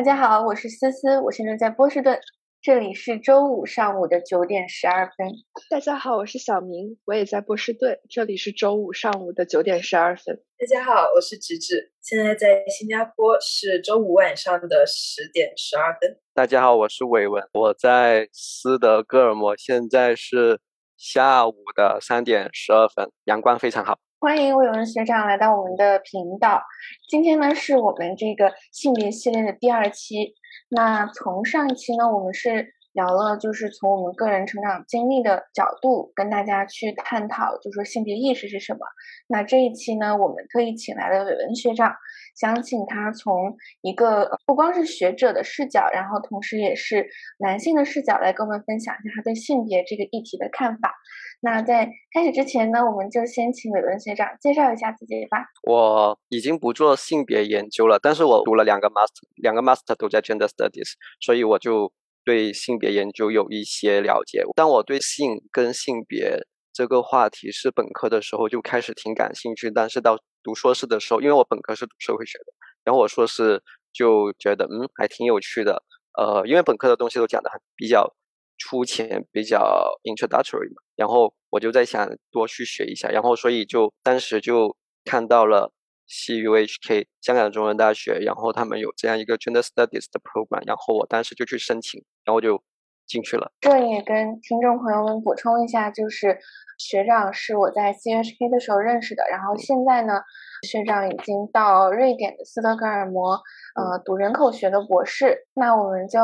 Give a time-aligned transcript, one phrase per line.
[0.00, 2.18] 大家好，我是思思，我现在在波士顿，
[2.62, 5.28] 这里是周五上午的九点十二分。
[5.68, 10.42] 大家好，我是小明，我也在波士顿，这里是周五上午的九点十二分。
[10.58, 16.18] 大家好，我是直直，现在在新加坡，是周五晚上的十点十二分。
[16.32, 20.62] 大家好，我是伟文，我在斯德哥尔摩，现在是
[20.96, 23.98] 下午的三点十二分，阳光非常好。
[24.22, 26.62] 欢迎伟文学长来到我们的频道。
[27.08, 30.34] 今天呢，是我们这个性别系列的第二期。
[30.68, 38.80] 那从上一期呢，我们是聊了，就是从我们个人成长经历的角度跟大家去探讨，就说性别意识是什么。
[39.26, 41.94] 那这一期呢，我们特意请来了伟文学长，
[42.38, 50.94] 想请他从一个不光是学者的视角，然后同时也是男性的视角来跟我们分享一下他对性别这个议题的看法。
[51.42, 55.38] 那在开始之前呢，我们就先请伟文学长介绍一下自己吧。
[55.62, 61.90] 我已经不做性别研究了，但是我读了两个 master，两个 master 都在 gender studies，所以我就
[62.24, 64.42] 对性别研究有一些了解。
[64.54, 72.52] 当我对性跟性别这个话题是本科的时候就开始挺感兴趣，但是到读硕士的时候，因为我本科是读社会学的，
[72.84, 73.62] 然后我硕士
[73.94, 75.82] 就觉得嗯还挺有趣的。
[76.18, 78.14] 呃，因为本科的东西都讲的很比较。
[78.60, 79.58] 出钱比较
[80.04, 85.72] introductory 嘛，然后我就在想多去学一下，然后所以就当时就看到了
[86.06, 92.62] CUHK 香港中文大学，然后他们有这样一个 gender studies 的 program，然后我当时就去申请，然后就
[93.06, 93.50] 进去了。
[93.62, 96.38] 这也跟听众朋友们补充一下，就是
[96.78, 100.20] 学长是我在 CUHK 的时候认识的，然后现在呢，
[100.68, 103.40] 学长已经到瑞典的斯德哥尔摩，
[103.74, 105.46] 呃，读人口学的博士。
[105.54, 106.20] 那我们就。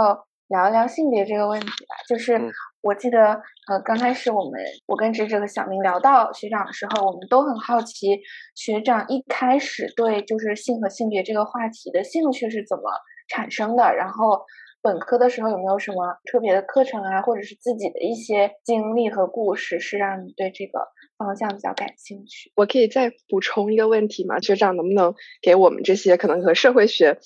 [0.48, 2.40] 聊一聊性别这个问题吧，就是
[2.82, 8.20] 我记得，呃，刚开始我们我跟直直和小明聊到学长的时候，我们都很好奇，
[8.54, 12.84] 学长一开始对就是性和性别这个话题的兴趣是怎么
[13.28, 13.92] 产生的？
[13.94, 14.40] 然后
[14.80, 20.78] 本科的时候有没有什么特别的课程啊，或者是自己的一些经历和故事，是让你对这个
[21.18, 22.52] 方向比较感兴趣？
[22.54, 24.38] 我可以再补充一个问题吗？
[24.38, 27.18] 学长能不能给我们这些可能和社会学？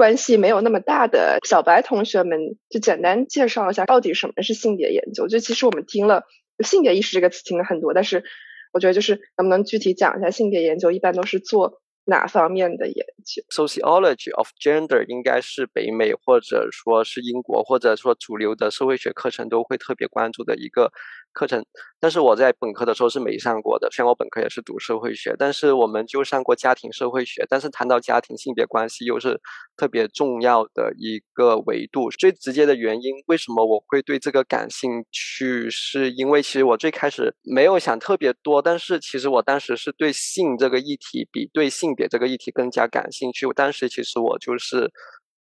[0.00, 5.28] 关系没有那么大的小白同学们，就简单介绍一下到底什么是性别研究。
[5.28, 6.22] 就其实我们听了
[6.64, 8.24] “性别意识”这个词听了很多，但是
[8.72, 13.04] 我觉得就是能不能具体讲一下性别研究一般都是做哪方面的研
[13.50, 20.90] ？Sociology of gender 应该是北美或者说是英国或者说主流的社会学课程都会特别关注的一个。
[21.32, 21.64] 课程，
[22.00, 23.88] 但是我在本科的时候是没上过的。
[23.92, 27.46] 虽然我本科也是读社会学，但是我们就上过家庭社会学。
[27.48, 29.40] 但是谈到家庭性别关系，又是
[29.76, 32.10] 特别重要的一个维度。
[32.10, 43.19] 最直接的原因，为什么我会对这个感兴趣，是因为其实我最开始没有想特别多，但是其实我当时是对性这个议题比对性别这个议题更加感兴。
[43.48, 44.90] 我当时其实我就是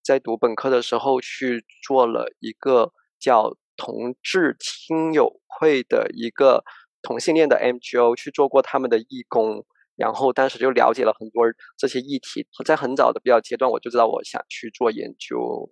[0.03, 3.57] 在读本科的时候去做了一个叫。
[3.81, 6.65] 同志亲友会的一个
[7.01, 11.45] 同性恋的 NGO 去做过他们的义工，然后当时就了解了很多
[11.77, 15.71] 这些议题，在很早的比较阶段我就知道我想去做研究，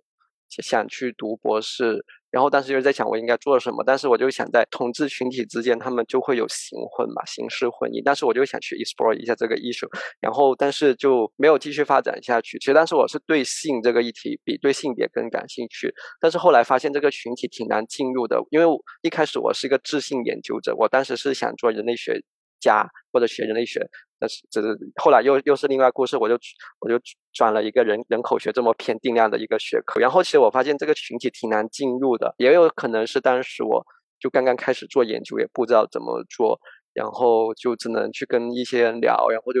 [0.49, 2.05] 想去读博士。
[2.29, 8.01] 然后当时就是在想我应该做什么，但是我就想在同志群体之间，他们就会有形婚嘛，形式婚姻。
[8.03, 9.87] 但是我就想去 explore 一下这个艺术，
[10.19, 12.59] 然后但是就没有继续发展下去。
[12.59, 18.65] 其实当时我是对性这个议题比对性别更感兴趣，但是后来发现这个群体挺难进入的，因为
[19.01, 22.21] 一开始我是一个智性研究者，我当时是想做人类学
[22.59, 23.79] 家或者学人类学。
[24.19, 26.35] 但是这是后来又又是另外故事，我就
[26.79, 26.99] 我就
[27.33, 29.99] 转了一个人人口学这么偏定量的一个学科。
[29.99, 33.85] 然后其实我发现这个群体挺难进入的，也有可能是当时我
[34.19, 36.59] 就刚刚开始做研究，也不知道怎么做，
[36.93, 39.59] 然后就只能去跟一些人聊，然后就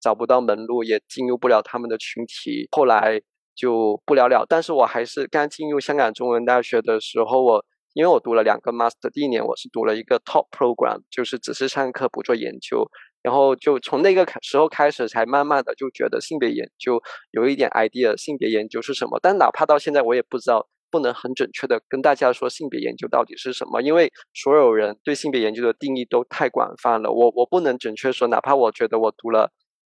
[0.00, 2.68] 找不到门路，也进入不了他们的群体。
[2.70, 3.20] 后来
[3.56, 4.46] 就不了了。
[4.48, 7.64] 但是我还是刚进入香港中文大学的时候，我
[7.94, 12.86] 因为我读了两个 master，第一年我是读了一个 top program，就是只是上课不做研究。
[13.26, 17.02] 然后就从那个时候开始，才慢慢的就觉得性别研究
[17.32, 19.18] 有一点 idea，性别研究是什么？
[19.20, 27.10] 但哪怕到现在，我也不知道，不能很准确的跟大家说性别研究到底是什么，因为所有人对性别研究的定义都太广泛了。
[27.10, 29.50] 我我不能准确说，哪怕我觉得我读了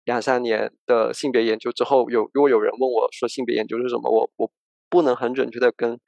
[0.06, 4.52] 两三年的性别研究之后，有如果有人问我说性别研究是什么，我我
[4.90, 6.00] 不能很准确的跟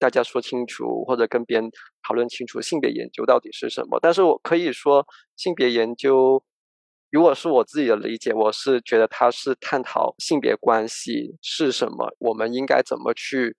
[0.00, 1.70] 大家说清楚，或者跟别人
[2.02, 4.00] 讨论清楚性别研究到底是什么。
[4.02, 5.06] 但是我可以说，
[5.36, 6.42] 性别研究。
[7.14, 13.56] 如果是我自己的理解，我是觉得它是探讨性别关系是什么，我们应该怎么去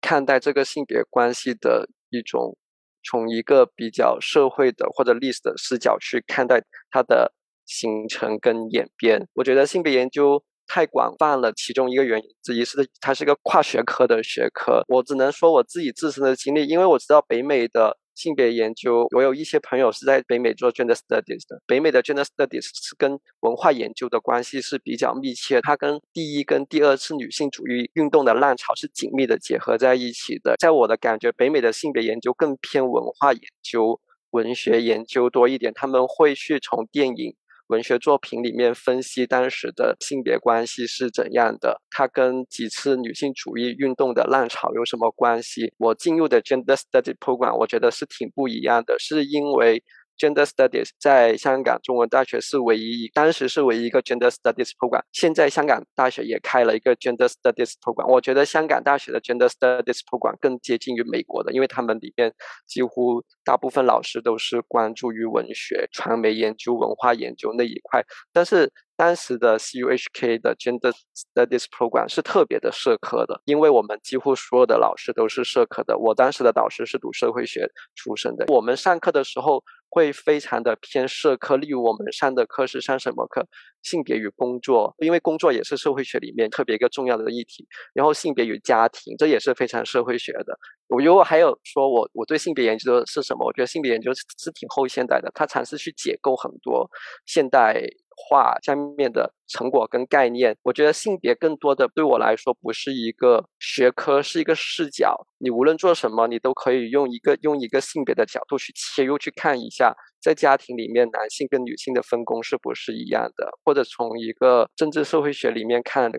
[0.00, 2.56] 看待这个性别关系的一种，
[3.02, 6.62] 从一个比较社会的或者历史的视角去看待
[6.92, 7.32] 它的
[7.66, 9.26] 形成跟演变。
[9.34, 11.52] 我觉得性别研究太广泛了。
[11.54, 14.84] 其中一个原因之一是它是一个跨学科的学科。
[14.86, 17.98] 我只能说我自己自身的经历，因为我知道北美的。
[18.22, 21.60] 性别研究，我有一些朋友是在北美做 gender studies 的。
[21.66, 30.54] 北美的 gender studies 是跟文化研究的关系是比较密切，它跟第一跟第二次女性主义运动的浪潮是紧密的结合在一起的。
[30.60, 37.34] 在我的感觉，北美的性别研究更偏文化研究、文学研究多一点，他们会去从电影。
[37.72, 45.72] 文学作品里面分析当时的性别关系是怎样的，它跟几次女性主义运动的浪潮有什么关系？
[45.78, 49.82] 我进入的 gender study program，我觉得是挺不一样的，是因为。
[50.22, 55.02] Gender Studies 在香港中文大学是唯一，当时是唯一一个 Gender Studies program。
[55.10, 58.06] 现在香港大学也开了一个 Gender Studies program。
[58.06, 62.32] 我觉得香港大学的 Gender Studies program 更接近于美国的，因为他们里面
[62.68, 68.04] 几乎大部分老师都是关注于文学、传媒研究、文化研究那一块。
[68.32, 68.72] 但是
[69.02, 75.98] 当时的 CUHK 的 Gender Studies program 是特别的社科的，因为我们几乎所有的老师都是社科的。
[75.98, 79.62] 我当时的导师是读社会学出身的，我们上课的时候。
[79.94, 83.46] 会非常的偏社科，例如我们上的课是上什么课？
[83.82, 87.68] 性别与工作，因为工作也是社会学里面特别一个重要的议题。
[87.92, 90.58] 然后性别与家庭，这也是非常社会学的。
[90.88, 93.44] 我如果还有说我我对性别研究的是什么？
[93.44, 96.90] 我觉得性别研究是是挺后现代的，它尝试去解构很多
[97.26, 97.84] 现代。
[98.28, 105.26] 化下面的成果跟概念，我觉得性别更多的对我来说不是一个学科，是一个视角。
[105.38, 116.10] 你无论做什么，你都可以用一个用一个性别的角度去切入，去看一下在家庭里面男性跟女性的分工是不是一样的，或者从一个政治社会学里面看，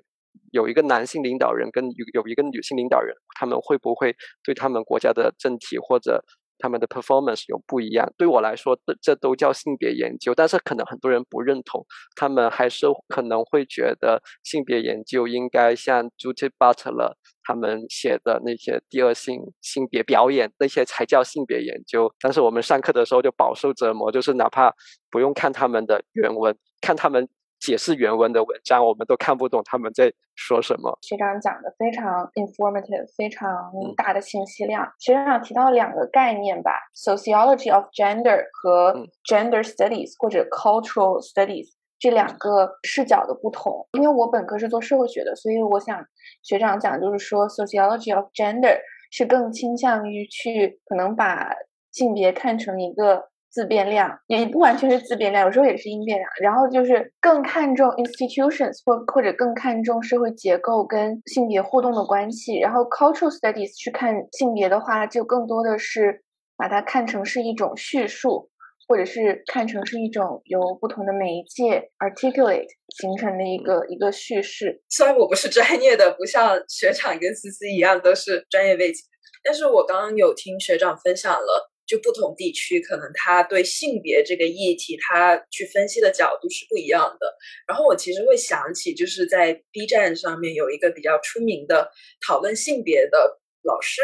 [0.51, 6.23] 有一个男性领导人跟有有一个女性领导人，他们会不会对他们国家的政体或者。
[6.63, 10.33] 他们的 performance 有不一样，对我来说，这这都叫性别研究。
[10.33, 22.09] 但是可能很多人不认同，他们还是可能会觉得性别研究应该像 j u d i Butler 他们写的那些第二性性别表演那些才叫性别研究。
[22.21, 24.73] 但是我们上课的时候就饱受折磨，就是哪怕
[25.11, 27.27] 不用看他们的原文，看他们。
[27.63, 30.99] 解释原文的文章，我们都看不懂他们在说什么。
[31.01, 34.85] 学长讲的非常 informative，非常大的信息量。
[34.99, 43.87] 学长提到两个概念吧，sociology of gender 和 gender studies 或者 cultural studies 这两个视角的不同。
[43.93, 46.05] 因为我本科是做社会学的，所以我想
[46.41, 48.77] 学长讲就是说 sociology of gender
[49.09, 51.53] 是更倾向于去可能把
[51.93, 53.29] 性别看成一个。
[53.53, 56.27] 自变量也不完全是自变量，有时候也是因变量。
[56.41, 62.57] 然后就是更看重 institutions 或或者更看重社会结构跟性别互动的关系。
[62.57, 66.23] 然后 cultural studies 去看性别的话，就更多的是
[66.57, 68.49] 把它看成是一种叙述，
[68.87, 72.65] 或者是看成是一种由不同的媒介 articulate
[72.97, 74.81] 形成的一个一个叙事。
[74.89, 79.03] 虽然我不是专业的，不像学长跟思思一样都是专业背景，
[79.43, 81.69] 但是我刚刚有听学长分享了。
[81.93, 87.37] 就不同地区，可能他对性别这个议题，他去分析的角度是不一样的。
[87.67, 91.91] 然后我其实会想起，就是在 B 站上面有一个比较出名的
[92.27, 94.01] 讨论性别的老师，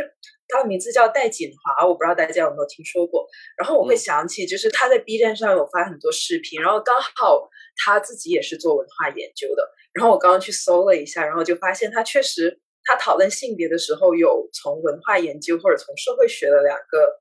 [0.48, 3.28] 他的名字叫戴锦华，我不知道大家有没有听说过。
[3.58, 7.50] 然后我会想起，就是他在 B 站上有发很多视频，然后刚好
[7.84, 9.68] 他自己也是做文化研究的。
[9.94, 17.20] 然后我刚刚去搜了一下，然后就发现他确实，他讨论性别的时候，有从文化研究或者从社会学的两个。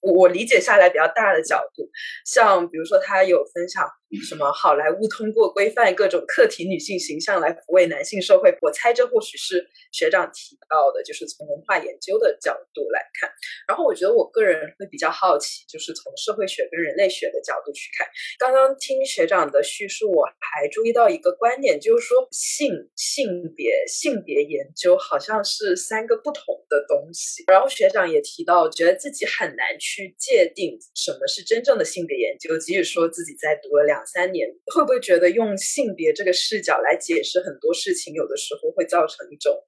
[0.00, 1.88] 我我理解下来比较大的角度，
[2.24, 3.88] 像比如说他有分享。
[4.26, 8.56] 什么好莱坞通过规范各种客体女性形象来抚慰男性社会？
[8.62, 9.62] 我猜这或许是
[9.92, 13.30] 学长提到的，就是从文化研究的角度来看。
[13.68, 18.08] 然后我觉得我个人会比较好奇，就是从社会学跟人类学的角度去看。
[18.38, 27.44] 刚刚听学长的叙述，我还注意到一个观点，就是说性、性别、性别研究好像是三个不同的东西。
[27.46, 33.84] 然后学长也提到，觉得自己很难去去界定什么是真正的性别研究，即使说自己在读了。
[33.84, 39.64] 两三年会不会觉得用性别这个视角来解释很多事情，有的时候会造成一种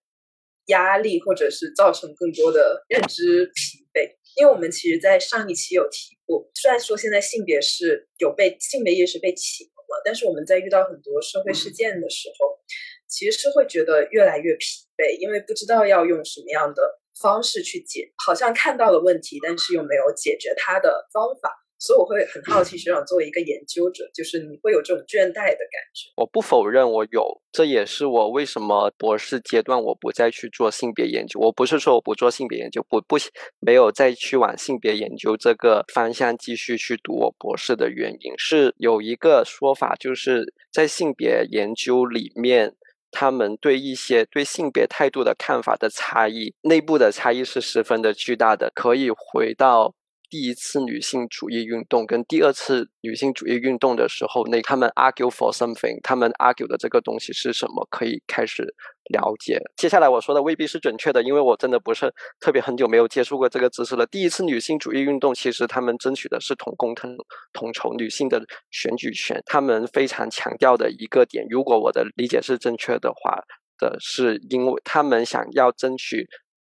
[0.66, 4.12] 压力，或者是造成更多的认知疲惫？
[4.36, 12.60] 因为我们其实，在上一期有提过，虽然说现在性别是有被性别意识被启蒙了，但是我们在遇到很多社会事件的时候，
[13.08, 14.66] 其实是会觉得越来越疲
[14.98, 21.56] 惫，因为不知道要用什么样的方式去解，好像看到了问题，但是又没有解决它的方法。
[21.82, 26.12] 所以我会很好奇，学长作为一个研究者，就是你会有这种倦怠的感觉。
[26.14, 31.40] 我不否认我有，这也是我为什么博士阶段我不再去做性别研究。
[31.40, 33.16] 我不是说我不做性别研究，不不
[33.60, 42.76] 没有再去往性别研究这个方向继续去读我博士的原因，是有一个说法，就是在性别研究里面。
[43.10, 49.94] 他们对一些对性别态度的看法的差异，内部的差异是十分的巨大的，可以回到。
[50.30, 57.86] 第一次女性主义运动跟第二次女性主义运动的时候，那他们 argue for something，他们 argue 的这个东西是什么？
[57.90, 58.62] 可以开始
[59.12, 59.60] 了解。
[59.76, 64.06] 接下来我说的未必是准确的，因为我真的不是特别很久没有接触过这个知识了。
[64.06, 67.16] 第一次女性主义运动其实他们争取的是同工同
[67.52, 73.42] 同酬女性的选举权，他们非常强调的一个点，如果我的理解是正确的话，
[73.78, 76.28] 的是因为他们想要争取。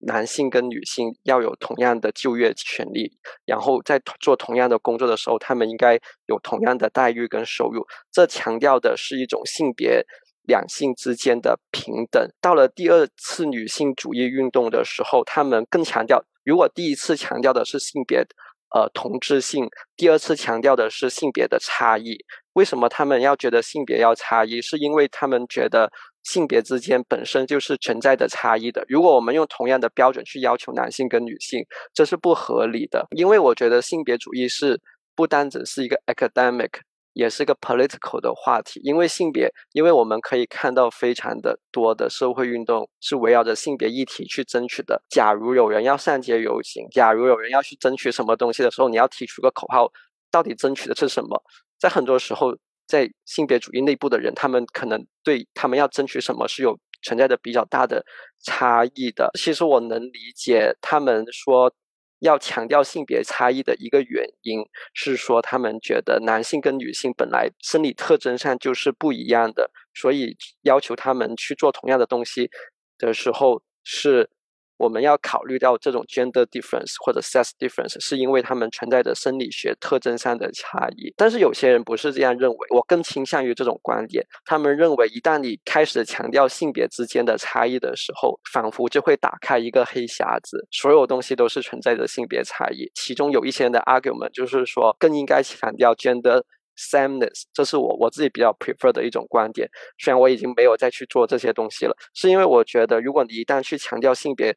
[0.07, 3.13] 男性跟女性要有同样的就业权利，
[3.45, 7.85] 然后在做同样的工作的时候，他们应该有同样的待遇跟收入。
[8.13, 10.07] 这强调的是一种性别
[10.45, 12.25] 两性之间的平等。
[12.41, 18.25] 到了第二次女性主义运动的时候，他们更强调，如果第一次强调的是性别
[18.73, 22.25] 呃同质性，第二次强调的是性别的差异。
[22.53, 24.63] 为什么他们要觉得性别要差异？
[24.63, 25.91] 是因为他们觉得。
[26.27, 28.85] 性别之间本身就是存在的差异的。
[28.89, 31.65] 如果我们用同样的标准去要求男性跟女性，
[31.95, 33.07] 这是不合理的。
[33.17, 34.81] 因为我觉得性别主义是
[35.15, 36.81] 不单只是一个 academic，
[37.13, 38.81] 也是个 political 的话题。
[38.83, 45.01] 因为性别，因为我们可以看到非常的多的社会运动是围绕着性别议题去争取的。
[45.09, 49.89] 假如有人要上街游行，假如有人要去争取什么东西的时候，你要提出个口号，
[50.33, 51.41] 到底争取的是什么？
[51.79, 52.53] 在很多时候。
[52.87, 58.05] 在性别主义内部的人，他们可能对他们要争取什么是有存在的比较大的
[58.45, 59.31] 差异的。
[59.35, 61.75] 其实我能理解他们说
[62.21, 64.61] 要强调性别差异的一个原因，
[64.95, 72.51] 是说他们觉得男性跟女性本来生理特征上就是不一样的，所以要求他们去做同样的东西
[72.99, 74.31] 的时候是。
[74.79, 81.13] 我们要考虑到这种 gender difference 或者 sex difference，是因为他们存在着生理学特征上的差异。
[81.17, 84.25] 但是有些人不是这样认为，我更倾向于这种观点。
[84.45, 92.91] 他们认为，一旦你开始强调性别之间的差异的时候，仿佛就会打开一个黑匣子，所有东西都是存在着性别差异。
[92.95, 96.43] 其中有一些人的 argument 就是说，更应该强调 gender。
[96.77, 99.69] sameness，这是我我自己比较 prefer 的一种观点。
[99.99, 104.57] 虽然我已经没有再去做这些东西了，是因为我觉得，如果你一旦去强调性别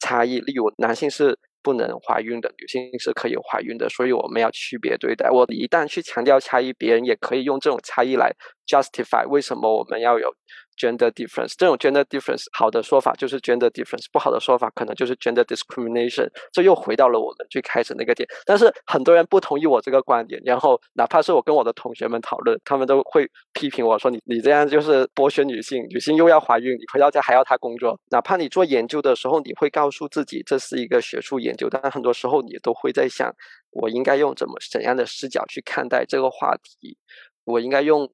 [0.00, 5.30] 差异，例如男性是不能怀孕的，女性是可以怀孕的，所以我们要区别对待。
[5.30, 8.34] 我一旦去强调差异，别人也可以用这种差异来
[8.72, 10.34] justify 为什么我们要有。
[10.74, 16.26] gender difference 这种 gender difference 好的说法就是 gender difference，不好的说法可能就是 gender discrimination。
[16.50, 18.26] 这又回到了我们最开始那个点。
[18.46, 28.00] 但是很多人不同意我这个观点，然后哪怕是我跟我的同学们讨论，他们都会批评我说你你这样就是剥削女性，女性又要怀孕，你回到家还要她工作。
[28.10, 33.30] 哪怕你做研究的时候，你会告诉自己这是一个学术研究，但很多时候你都会在想，
[33.72, 36.96] 我应该用怎么怎样的视角去看待这个话题，
[37.44, 38.10] 我应该用。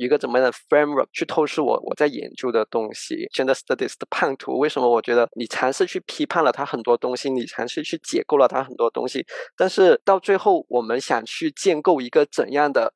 [0.00, 12.94] 一个怎么样的 framework 去透视我我在研究的东西？Gender studies 的叛徒，为什么我觉得你尝试去批判了他很多东西，你尝试去解构了他很多东西，但是到最后我们想去建构一个怎样的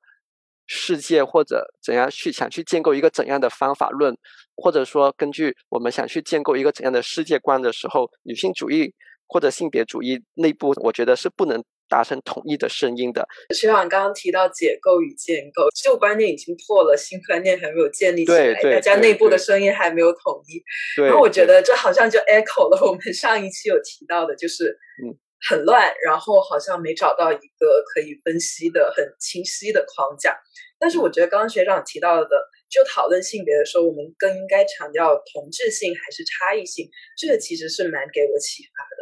[0.66, 4.16] 世界，或者怎样去想去建构一个怎样的方法论，
[4.56, 8.94] 或者说根据我们想去建构一个怎样的世界观的时候，女性主义
[9.26, 11.62] 或者性别主义内部，我觉得是不能。
[11.88, 21.02] 达成统一的声音的学长刚刚提到解构与建构，旧观念已经破了，新观念还没有建立起来，大家内部的声音还没有统一。
[21.02, 25.12] 然后我觉得这好像就 echo 了我们上一期有提到的，就是嗯
[25.48, 30.36] 很乱，然后好像没找到一个可以分析的很清晰的框架。
[30.78, 38.93] 但是我觉得刚刚学长提到的，就讨论性别的时候，我们更应该强调同质性还是差异性，这个其实是蛮给我启发的。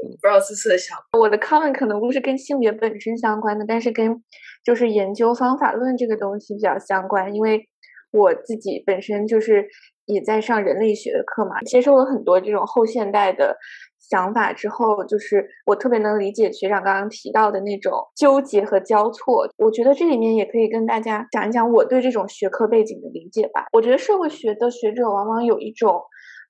[0.00, 4.22] 不知道思思的想，我的 comment 可能不是跟性别本身相关的，但是跟
[4.64, 7.34] 就是研究方法论这个东西比较相关。
[7.34, 7.68] 因为
[8.12, 9.66] 我自己本身就是
[10.06, 13.56] 也在上人类学的课嘛，接受了很多这种后现代的
[13.98, 19.48] 想法之后，就是我特别能理解学长刚刚提到的那种纠结和交错。
[19.56, 23.66] 我觉得这里面也可以跟大家讲一讲我对这种学科背景的理解吧。
[23.72, 26.00] 我觉得社会学的学者往往有一种。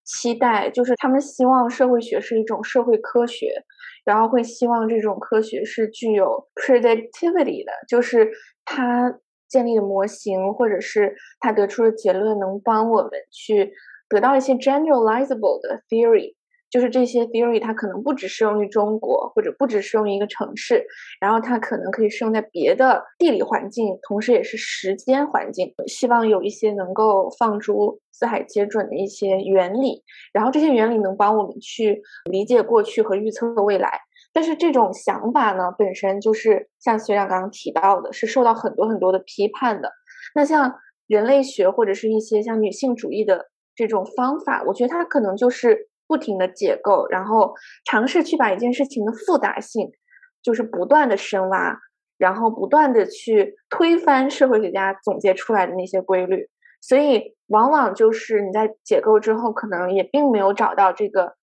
[0.09, 3.53] 期待就是他们希望社会学是一种社会科学，
[4.05, 8.31] 然后会希望这种科学是具有 predictivity 的，就是
[8.65, 13.71] 它建立的模型或者是它得出的结论能帮我们去
[14.09, 16.38] 得到一些 generalizable 的 theory。
[16.71, 20.85] 就是这些 theory，它可能不只适用于中国，或者不只适用于一个城市，
[21.21, 25.73] 然后它可能可以适用在别的地理环境，同时也是时间环境。
[25.87, 34.01] 希望有一些能够放诸四海皆准的一些原理，然后这些原理能帮我们去理解过去和预测未来。
[34.33, 39.91] 但是这种想法呢，本身就是像学长刚刚提到的，是受到很多很多的批判的。
[40.35, 40.75] 那像
[41.07, 43.51] 人类学或者是一些像女性主义的。
[43.79, 49.91] 这种方法，我觉得它可能就是不停的解构，然后尝试去把一件事情的复杂性，
[50.43, 51.79] 就是不断的深挖，
[52.17, 56.49] 然后不断的去推翻社会学家总结出来的那些规律。
[56.81, 61.35] 所以，往往就是你在解构之后，可能也并没有找到这个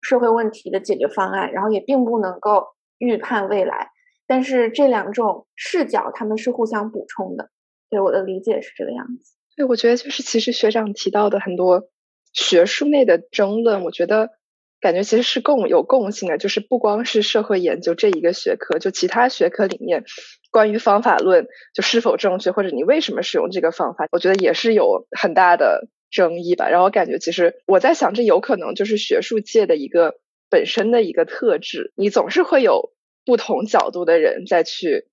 [0.00, 2.68] 社会问题的解决方案，然后也并不能够
[2.98, 3.88] 预判未来。
[4.26, 7.50] 但是这两种视角，他们是互相补充的。
[7.90, 9.34] 对我的理解是这个样子。
[9.56, 11.88] 对，我觉得就是其实学长提到的很多
[12.34, 14.32] 学术内的争论，我觉得
[14.80, 20.04] 感觉其实是共有共性的，就是不光是社会研究这一个学科，就其他学科里面。
[20.50, 26.68] 关于方法论就是否正确，或者你为什么使用这个方法，我觉得也是有很大的争议吧。
[26.68, 30.14] 然后我感觉其实我在想，这有可能就是学术界的一个
[30.48, 32.92] 本身的一个特质，你总是会有
[33.24, 35.08] 不同角度的人再去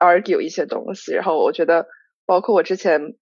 [0.00, 1.12] argue 一些东西。
[1.12, 1.86] 然后我觉得，
[2.26, 3.14] 包括我之前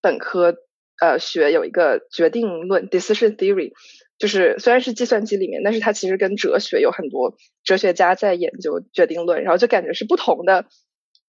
[0.00, 0.54] 本科
[1.00, 3.72] 呃学有一个决定论 （decision theory）。
[4.18, 10.66] 就是虽然是计算机里面，但是它其实跟哲学有很多哲学家在研究决定论，然后就感觉是不同的。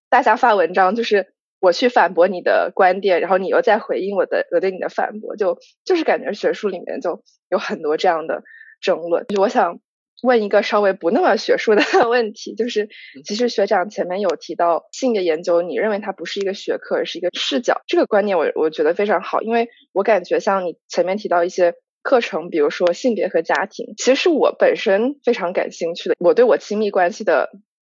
[0.09, 1.27] 大家发文章，就是
[1.59, 8.41] 我去反驳你的观点，然后你又在回应我的我对你的反驳，就就是感觉学术里面就有很多这样的
[8.81, 9.27] 争论。
[9.27, 9.79] 就我想
[10.23, 12.89] 问一个稍微不那么学术的 问题，就是
[13.25, 21.75] 其实学长前面有提到性别研究，你认为它不是一个学科，而是一个视角，这个观念我我觉得非常好，因为我感觉像你前面提到一些。
[22.01, 26.15] 课程，比如说性别和家庭，其实是我本身非常感兴趣的。
[26.17, 27.49] 我对我亲密关系的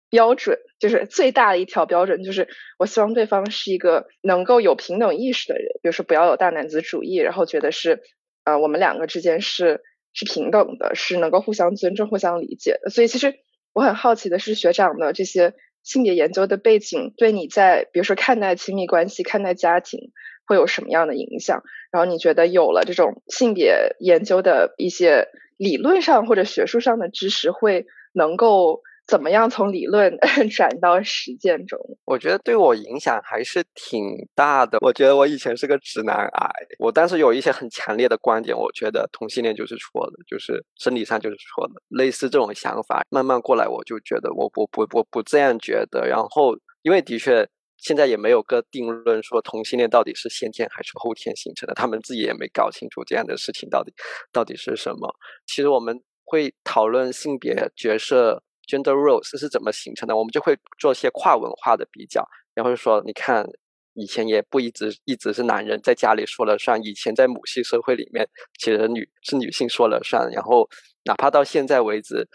[0.10, 2.48] 标准，就是最大的一条标准，就是
[2.80, 8.00] 我希望对方是一个能够有平等意识的人，比如说不要有大男子主义，然后觉得是，
[8.46, 9.82] 呃，我们两个之间是
[10.18, 12.90] 是平等的，是能够互相尊重、互相理解的。
[12.90, 13.36] 所以，其实
[13.74, 15.54] 我很好奇的是，学长的这些
[15.84, 20.12] 性别研究的背景，对你在比如说看待亲密关系、看待家庭。
[20.50, 21.62] 会有什么样的影响？
[21.92, 25.28] 然后你觉得有了这种性别研究的一些
[25.58, 30.16] 理论上或者学术上的知识，会能够怎么样从理论
[30.52, 31.80] 转到实践中？
[32.06, 34.04] 我觉得对我影响还是挺
[34.36, 34.78] 大的。
[34.82, 43.02] 我觉得我以前是个直男癌，我当时有一些很强烈的观点，我觉得同性恋就是错的，就是生理上就是错的，类似这种想法。
[43.10, 46.06] 慢慢过来，我就觉得我我不我不这样觉得。
[46.08, 47.48] 然后因为的确。
[47.80, 53.94] 现在也没有个定论说同性恋到底是先天还是后天形成的，他们自己也没搞清楚这样的事情到底
[54.32, 55.08] 到底是什么。
[55.46, 63.48] 其实我们会讨论性别角色 （gender roles） 是怎么形成的，我们就会做一些跨文化的比较，然后就说你看
[63.94, 68.28] 以前也不一直一直是男人在家里说了算，以前在母系社会里面
[68.60, 70.70] 其实女是女性说了算，然后
[71.06, 72.28] 哪怕到现在为止。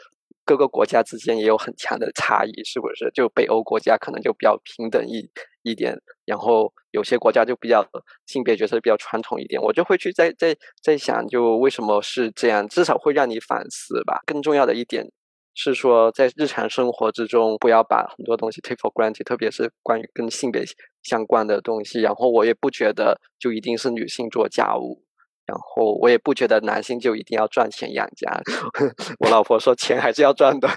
[0.44, 3.08] 各个国家之间也有很强的差异，是不是？
[3.14, 5.30] 就北欧国家可能就比较平等一
[5.62, 7.86] 一点，然后有些国家就比较
[8.26, 9.62] 性别角色比较传统一点。
[9.62, 12.66] 我就会去在在在想，就为什么是这样？
[12.66, 14.20] 至少会让你反思吧。
[14.26, 15.08] 更重要的一点
[15.54, 20.64] 是说，在日常生活之中，不要把很多东西 take for granted，特别是关于跟性别
[21.02, 22.00] 相关的东西。
[22.00, 25.04] 然后我也不觉得就一定是女性做家务。
[25.44, 28.30] 然后我也不觉得男性就一定要赚钱养家，
[29.18, 30.68] 我老婆说钱还是要赚的，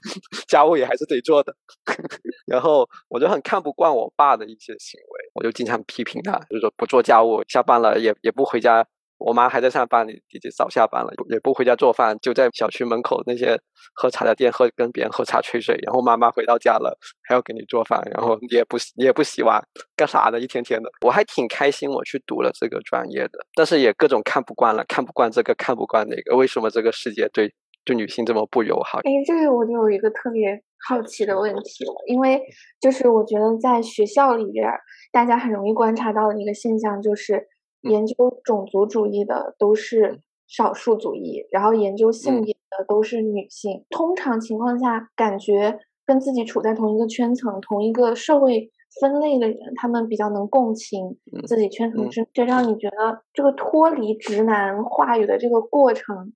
[0.48, 1.54] 家务也还是得做的。
[2.46, 8.84] 然后我就很看不惯我爸的一些行为，我就经常批评他，就是说不做家务，下班了也也不回家。
[9.18, 13.58] 我妈还在上班，你已经早下班了，也不回家做饭，就在小区门口那些
[13.94, 15.78] 喝茶的店喝，跟别人喝茶吹水。
[15.82, 19.62] 然后妈妈回到家了，还要给你做饭，然后你也不你也不洗碗，
[19.96, 20.40] 干啥的？
[20.40, 28.98] 一天天的，我还挺开心，我去读了这个专业的，但是也各种看不惯了，看不惯这个，看不惯那个，为什么这个世界对对女性这么不友好？
[28.98, 32.42] 哎，这个我就有一个特别好奇的问题，因为
[32.80, 34.68] 就是我觉得在学校里边，
[35.12, 37.48] 大家很容易观察到的一个现象就是。
[37.84, 43.84] 研究种族主义的都是少数族裔，然后研究性别的都是女性。
[43.90, 48.70] 通常情况下，感觉跟自己处在同一个圈层、同一个社会
[49.00, 51.16] 分类的人，他们比较能共情
[51.46, 52.26] 自己圈层之。
[52.32, 56.32] 就让你觉得这个脱离直男话语的这个过程，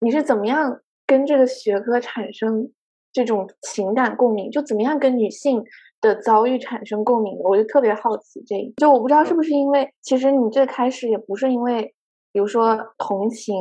[0.00, 2.70] 你是怎么样跟这个学科产生
[3.12, 4.50] 这种情感共鸣？
[4.50, 5.62] 就怎么样跟女性？
[6.02, 11.94] 的遭遇产生共鸣的，我就特别好奇这一，就我不知道是不是因为，其实你最开始也不是因为，
[12.32, 13.54] 比如说同情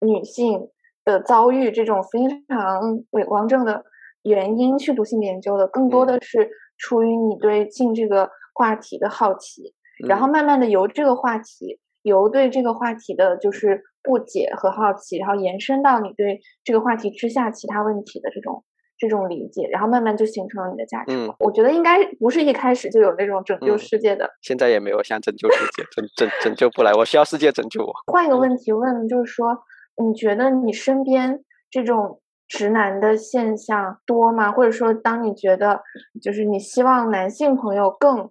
[0.00, 0.68] 女性
[1.04, 3.84] 的遭遇这种非常伪光正的
[4.22, 9.74] 原因去读性别研究的，更多的是出于你对性这个话题的好奇，
[10.06, 18.62] 然后慢慢的由这个话题，由对这个话题的就是不解和好奇，然后延伸到你对这个话题之下其他问题的这种。
[19.02, 21.26] 这种理解，然后慢慢就形成了你的价值观。
[21.26, 24.30] 嗯，我觉得应该不是一开始就有那种拯救嗯世界的。
[24.40, 27.92] 现在也没有想拯救世界，拯拯拯救不来，我需要世界拯救我。
[28.12, 29.58] 换一个问题问，就是说，
[29.96, 34.52] 你觉得你身边这种直男的现象多吗？
[34.52, 35.82] 或者说，当你觉得
[36.22, 38.30] 就是你希望男性朋友更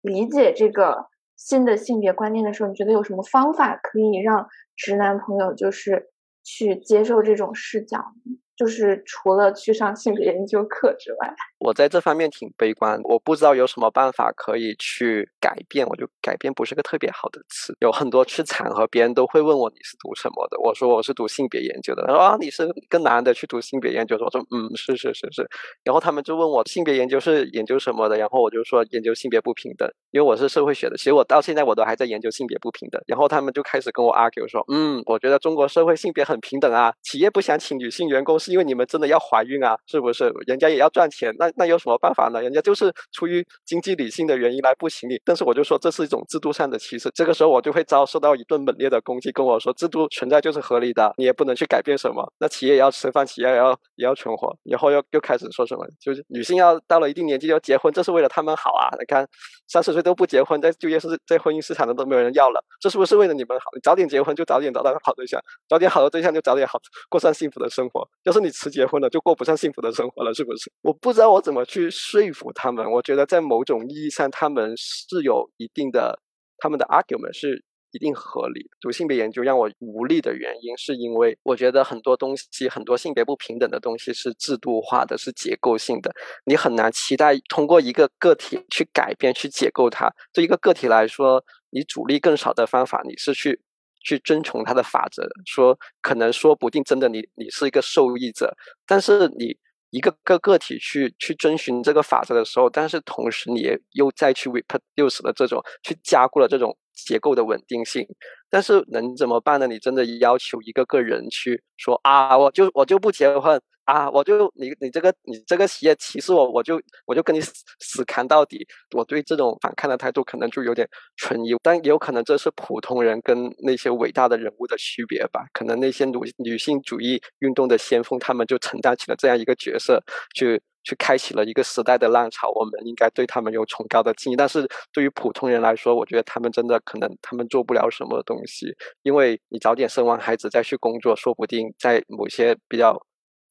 [0.00, 6.08] 理解这个新的性别观念的时候，你觉得有什么方法可以让直男朋友就是
[6.42, 8.38] 去接受这种视角呢？
[8.56, 15.86] 就是除了去上性别研究课之外，我在这方面挺悲观，我不知道有什么办法可以去改变。
[15.86, 22.02] 我就改变不是个特别好的词，有很多去场合，别人都会问我你是读什么的，我说我是读性别研究的。
[22.06, 25.46] 他说啊，你是个男的去读性别研究，我说嗯，是是是是。
[25.84, 30.96] 然后他们就问我性别研究是研究什么的，然后我就说研究性别不平等，因为我是社会学的。
[30.96, 33.00] 其实我到现在我都还在研究性别不平等。
[33.06, 40.32] 然后他们就开始跟我 argue 说，嗯，我觉得中国社会性别很平等啊，企业不想请女性员工是因为你们真的要怀孕啊，是不是？
[40.46, 42.40] 人家也要赚钱，那那有什么办法呢？
[42.40, 45.20] 人家就是出于经济理性的原因来不请你。
[45.24, 52.32] 但是我就说这是一种制度上的歧视，这个时候我就会遭受到一顿猛烈的攻击，跟我说制度存在就是合理的，你也不能去改变什么。
[52.38, 54.56] 那企业也要吃饭，企业也要也要存活。
[54.62, 58.88] 然后又又开始说什么，就是女性要到了一定年纪就结婚，这是为了他们好啊！
[59.00, 59.26] 你看
[59.66, 63.64] 三十岁都不结婚，在就业市在婚姻市场的都没有人要了，这是不是为了你们好？
[63.74, 66.78] 你早点结婚就早点找到个好对象，找点好的对象就早点好
[67.08, 68.06] 过上幸福的生活。
[68.22, 70.70] 就是是你迟结婚了，就过不上幸福的生活了，是不是？
[70.82, 72.90] 我不知道我怎么去说服他们。
[72.90, 76.20] 我觉得在某种意义上，他们是有一定的，
[76.58, 78.68] 他们的 argument 是一定合理。
[78.80, 86.12] 读性别研究让我无力的原因，是因为我觉得很多东西，很多性别不平等的东西是制度化的，是结构性的，
[86.44, 90.12] 你很难期待通过一个个体去改变、去解构它。
[90.32, 93.60] 对一个个体来说，你阻力更少的方法，你是去。
[94.06, 98.54] 去遵从它的法则，说可能说不定真的你你是一个受益者，
[98.86, 99.56] 但是你
[99.90, 108.06] 一个个个体去去遵循这个法则的时候，但是同时你也又再去 reproduce 了这种去加固了这种结构的稳定性，
[108.48, 109.66] 但是能怎么办呢？
[109.66, 118.66] 你真的要求一个个人去说啊，我就我就不结婚啊，我就你你这个你这个企业歧视我，我就我就跟你死死扛到底。
[118.96, 125.46] 我对这种反抗的态度可能就有点存疑，但也有可能这是普通人跟那些伟大的人物的区别吧。
[125.52, 130.02] 可能那些女女性主义运动的先锋，他们就承担起了这样一个角色，
[130.34, 132.50] 去去开启了一个时代的浪潮。
[132.56, 134.36] 我们应该对他们有崇高的敬意。
[134.36, 138.66] 但是对于普通人来说，我觉得他们真的可能他们做不了什么东西，
[139.04, 143.00] 因为你早点生完孩子再去工作，说不定在某些比较。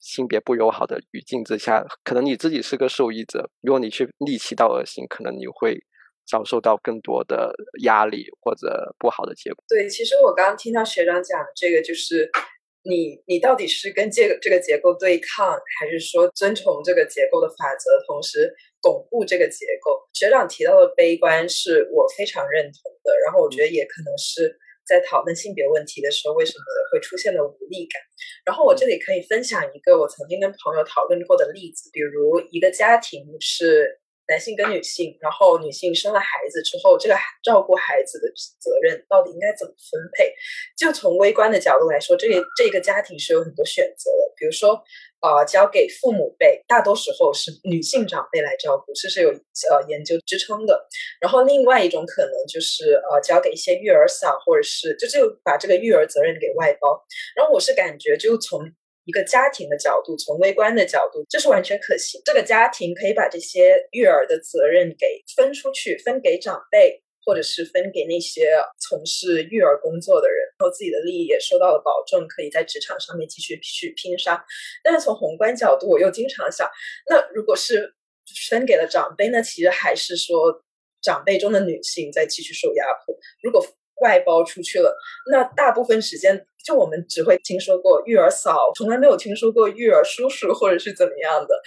[0.06, 3.50] 性别不友好的语境之下，可能你自己是个受益者。
[3.64, 5.80] 如果你去逆其道而行，可能你会
[6.28, 9.64] 遭受到更多的压力或者不好的结果。
[9.68, 12.30] 对，其实我刚刚听到学长讲的这个，就是
[12.84, 20.08] 你你到底是跟这个这个结构对抗，还是说遵从这个结构的法则，同时巩固这个结构？
[20.14, 24.60] 学长提到的悲观是我非常认同的，然后我觉得也可能是。
[24.86, 28.02] 在讨论性别问题的时候，为什么会出现了无力感？
[28.46, 38.28] 然后我这里可以分享一个我曾经跟朋友讨论过的例子，比如一个家庭是男性跟女性，然后女性生了孩子之后，这个照顾孩子的
[38.60, 40.34] 责任到底应该怎么分配？
[40.78, 44.84] 就从微观的角度来说，这个这个家庭是有很多选择的，比如说。
[45.22, 50.88] 呃，交给父母辈，大多时候是女性长辈来照顾，这是有呃研究支撑的。
[51.20, 57.04] 然后另外一种可能就是呃，交给一些育儿嫂，或者是就就把这个育儿责任给外包。
[57.36, 58.72] 然后我是感觉，就从
[59.06, 62.22] 一个家庭的角度，从微观的角度，这是完全可行。
[62.26, 67.02] 这个家庭可以把这些育儿的责任给分出去，分给长辈。
[67.28, 74.46] 或者是分给那些从事育儿工作的人，然后自己的利益也受到了保证，可以在职场上面继续去拼杀。
[74.84, 76.70] 但是从宏观角度，我又经常想，
[77.10, 77.96] 那如果是
[78.48, 80.64] 分给了长辈，那其实还是说
[81.02, 83.18] 长辈中的女性在继续受压迫。
[83.42, 83.60] 如果
[84.06, 84.96] 外包出去了，
[85.32, 91.60] 那大部分时间就我们只会听说过育儿嫂，从来没有听说过育儿叔叔或者是怎么样的。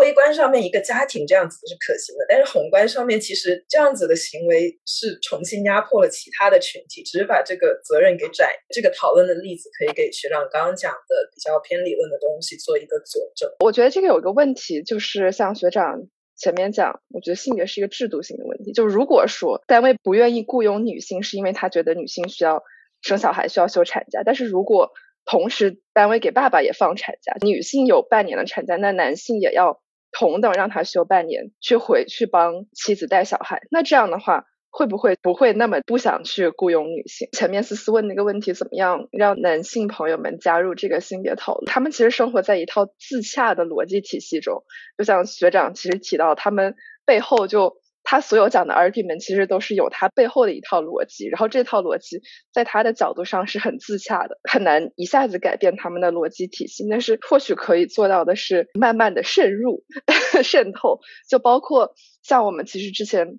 [0.00, 8.50] 微观上面一个家庭这样子是可行的，但是宏观上面其实这样子的行为是重新压迫了其他的群体，只是把这个责任给窄。
[8.70, 13.50] 这个讨论的例子可以给学长刚刚讲的比较偏理论的东西做一个佐证。
[13.60, 16.08] 我觉得这个有一个问题，就是像学长。
[16.36, 18.72] 前面讲，我觉得性别是一个制度性的问题。
[18.72, 22.62] 就如果说单位不愿意雇佣女性，是因为他觉得女性需要
[23.00, 24.22] 生小孩，需要休产假。
[24.24, 24.90] 但是如果
[25.24, 33.62] 同时单位给爸爸也放产假，女性有半年的产假，那男性也要同等让他休半年，去回去帮妻子带小孩。
[33.70, 37.28] 那这样的话，会不会不会那么不想去雇佣女性？
[37.32, 41.66] 前面思思问那个问题，怎么样让男性朋友们加入这个性别讨论？
[41.66, 44.64] 他们其实生活在一套自洽的逻辑体系中，
[44.98, 47.76] 就像学长其实提到，他们背后就。
[48.04, 52.20] 他所有讲的 argument 其实都是有他背后的一套逻辑，然后这套逻辑
[52.52, 56.84] 在他的角度上是很自洽的，很难一下子改变他们的逻辑体系。
[56.90, 59.84] 但是或许可以做到的是慢慢的渗入、
[60.42, 60.98] 渗透，
[61.30, 63.38] 就包括像我们其实之前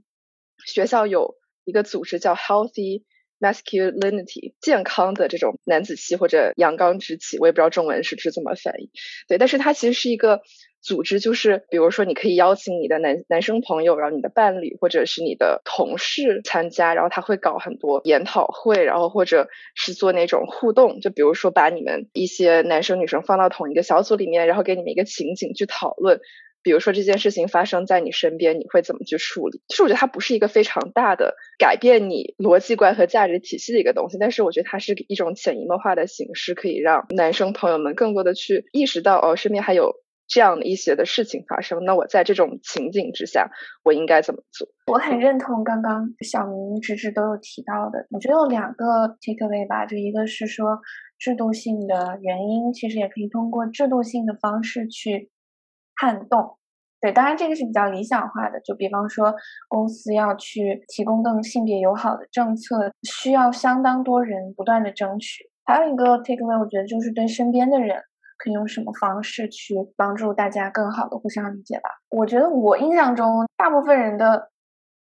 [0.65, 3.03] 学校有一个组织叫 Healthy
[3.39, 8.89] Masculinity，健康的这种男子气或者阳刚之气，我也不知道中文是不是这么翻译。
[9.27, 10.41] 对，但是它其实是一个。
[10.85, 26.19] 组织就是，比如说，你可以邀请你的男男生朋友，然后你的伴侣或者是你的同事参加，然后他会搞很多研讨会，然后或者是做那种互动，就比如说把你们一些男生女生放到同一个小组里面，然后给你们一个情景去讨论，
[26.63, 29.61] 比如说这件事情发生在你身边，你会怎么去处理？
[29.67, 40.01] 其实我觉得它不是一个非常大的改变你逻辑观和价值体系的一个东西，但是我觉得它是一种潜移默化的形式，可以让男生朋友们更多的去意识到，哦，身边还有。
[40.25, 43.51] 这样的一些的事情发生，那我在这种情景之下，
[43.83, 44.67] 我应该怎么做？
[44.87, 50.79] 我很认同刚刚小明、芝芝都有提到的，我觉得有两个 take away 吧，就一个是说
[51.19, 55.29] 制度性的原因，其实也可以通过制度性的方式去
[56.03, 56.57] 撼动。
[56.99, 59.33] 对，当然这个是比较理想化的，就比方说
[59.67, 65.49] 公司要去提供更性别友好的政策，需要相当多人不断的争取。
[65.65, 68.01] 还有一个 take away，我觉得就是对身边的人。
[68.35, 71.89] 可以用什么方式去帮助大家更好的互相理解吧？
[72.09, 74.49] 我觉得我印象中，大部分人的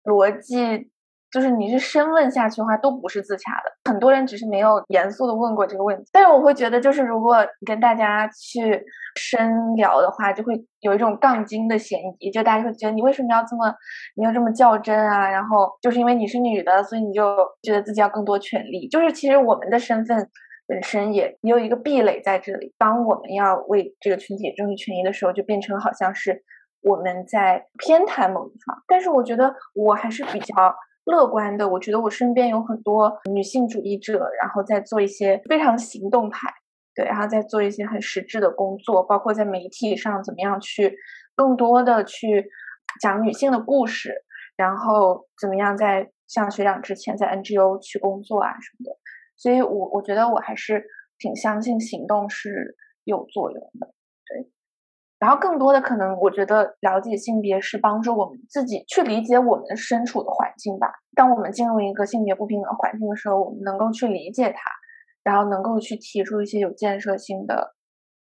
[0.03, 0.91] 逻辑
[1.31, 3.91] 就是你是深问下去的话，都不是自洽的。
[3.91, 6.03] 很多人只是没有严肃的问过这个问题。
[6.11, 8.83] 但是我会觉得，就是如果你跟大家去
[9.15, 13.73] 深聊的话，就会有一种杠精的嫌疑，就大家会觉得你为什么要这么，
[14.15, 15.29] 你要这么较真啊？
[15.29, 18.87] 然后就是因为你是女的，所以你就觉得自己要更多权利。
[18.87, 20.29] 就是其实我们的身份。
[20.67, 22.73] 本身也也有一个壁垒在这里。
[22.77, 26.45] 当我们要为这个群体争取权益的时候，就变成好像是
[26.81, 28.81] 我们在偏袒某一方。
[28.87, 30.73] 但是我觉得我还是比较
[31.05, 31.67] 乐观的。
[31.67, 36.49] 我觉得我身边有很多女性主义者，然后在做一些非常行动派，
[36.95, 40.95] 对，然后在做一些很实质的工作，包括在媒体上怎么样去
[41.35, 42.49] 更多的去
[43.01, 44.13] 讲女性的故事，
[44.55, 48.97] 然后怎么样在像学长之前在 NGO 去工作啊什么的。
[49.37, 50.85] 所以，我我觉得我还是
[51.17, 53.91] 挺相信行动是有作用的，
[55.21, 60.91] 然后，更多的可能，我觉得了解性别是帮助我们自己去理解我们身处的环境吧。
[61.15, 64.59] 当我们进入一个性别不平等环境的时候，我们能够去理解它，
[65.23, 67.75] 然后能够去提出一些有建设性的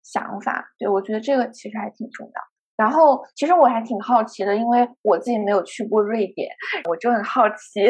[0.03, 0.67] 想法。
[0.77, 2.33] 对我觉得这个其实还挺重要。
[2.75, 6.49] 然后，其实我还挺好奇的，因为我自己没有去过瑞典，
[6.87, 7.89] 我就很好奇，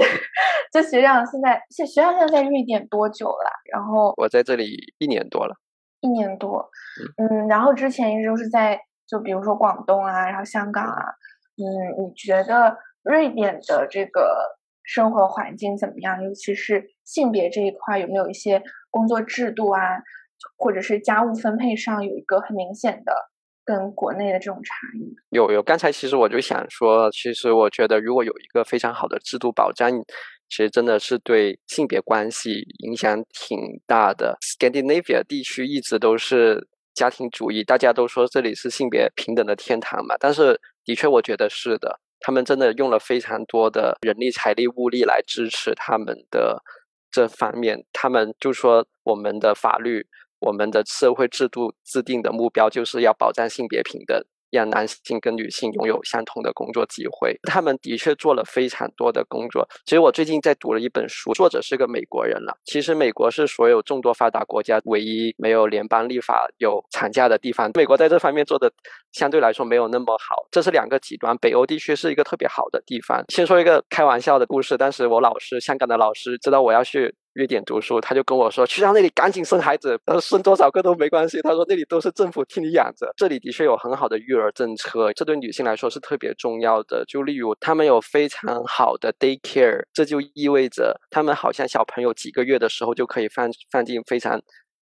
[0.72, 3.50] 就学长现在，学学长现在在瑞典多久了？
[3.74, 5.56] 然后我在这里一年多了，
[6.02, 6.70] 一年多，
[7.18, 11.04] 嗯，然后之前一直都是在，就比如说广东啊，然后香港啊，
[11.58, 11.64] 嗯，
[12.00, 16.24] 你觉得瑞典的这个生活环境怎么样？
[16.24, 20.02] 尤其是性别这一块，有没有一些工作制度啊，
[20.58, 23.14] 或者是家务分配上有一个很明显的？
[23.66, 29.90] 跟国内的这种差异有有，刚才其实我就想说，其实我觉得如果有一个非常好的制度保障，
[30.50, 34.38] 其实真的是对性别关系影响挺大的。
[34.42, 46.62] Scandinavia 地区一直都是家庭主义，大家都说这里是性别平等的天堂嘛，但是的确我觉得是的，他们真的用了非常多的人力、财力、物力来支持他们的
[47.12, 50.08] 这方面，他们就说我们的法律。
[50.46, 54.22] 我们的社会制度制定的目标就是要保障性别平等。
[54.54, 59.68] 让男性跟女性拥有相同的工作机会，他们的确做了非常多的工作。
[59.86, 62.56] 其实我最近在读了一本书，作者是个美国人了。
[62.64, 67.72] 其实美国是所有众多发达国家唯一没有联邦立法有产假的地方。
[67.74, 68.72] 美国在这方面做的
[69.12, 71.36] 相对来说没有那么好，这是两个极端。
[71.38, 73.24] 北欧地区是一个特别好的地方。
[73.30, 87.04] 先说一个开玩笑的故事，当时我老师，香港的老师知道我要去瑞典读书，他就跟我说：“去到那里赶紧生孩子，生多少个都没关系。”他说：“那里都是政府替你养着，这里的确有很好的育儿。”政策，这对女性来说是特别重要的。
[87.06, 94.40] 就例如，她们有非常好的 day care，这就意味着她们好像小朋友几个月的时候就可以放放进非常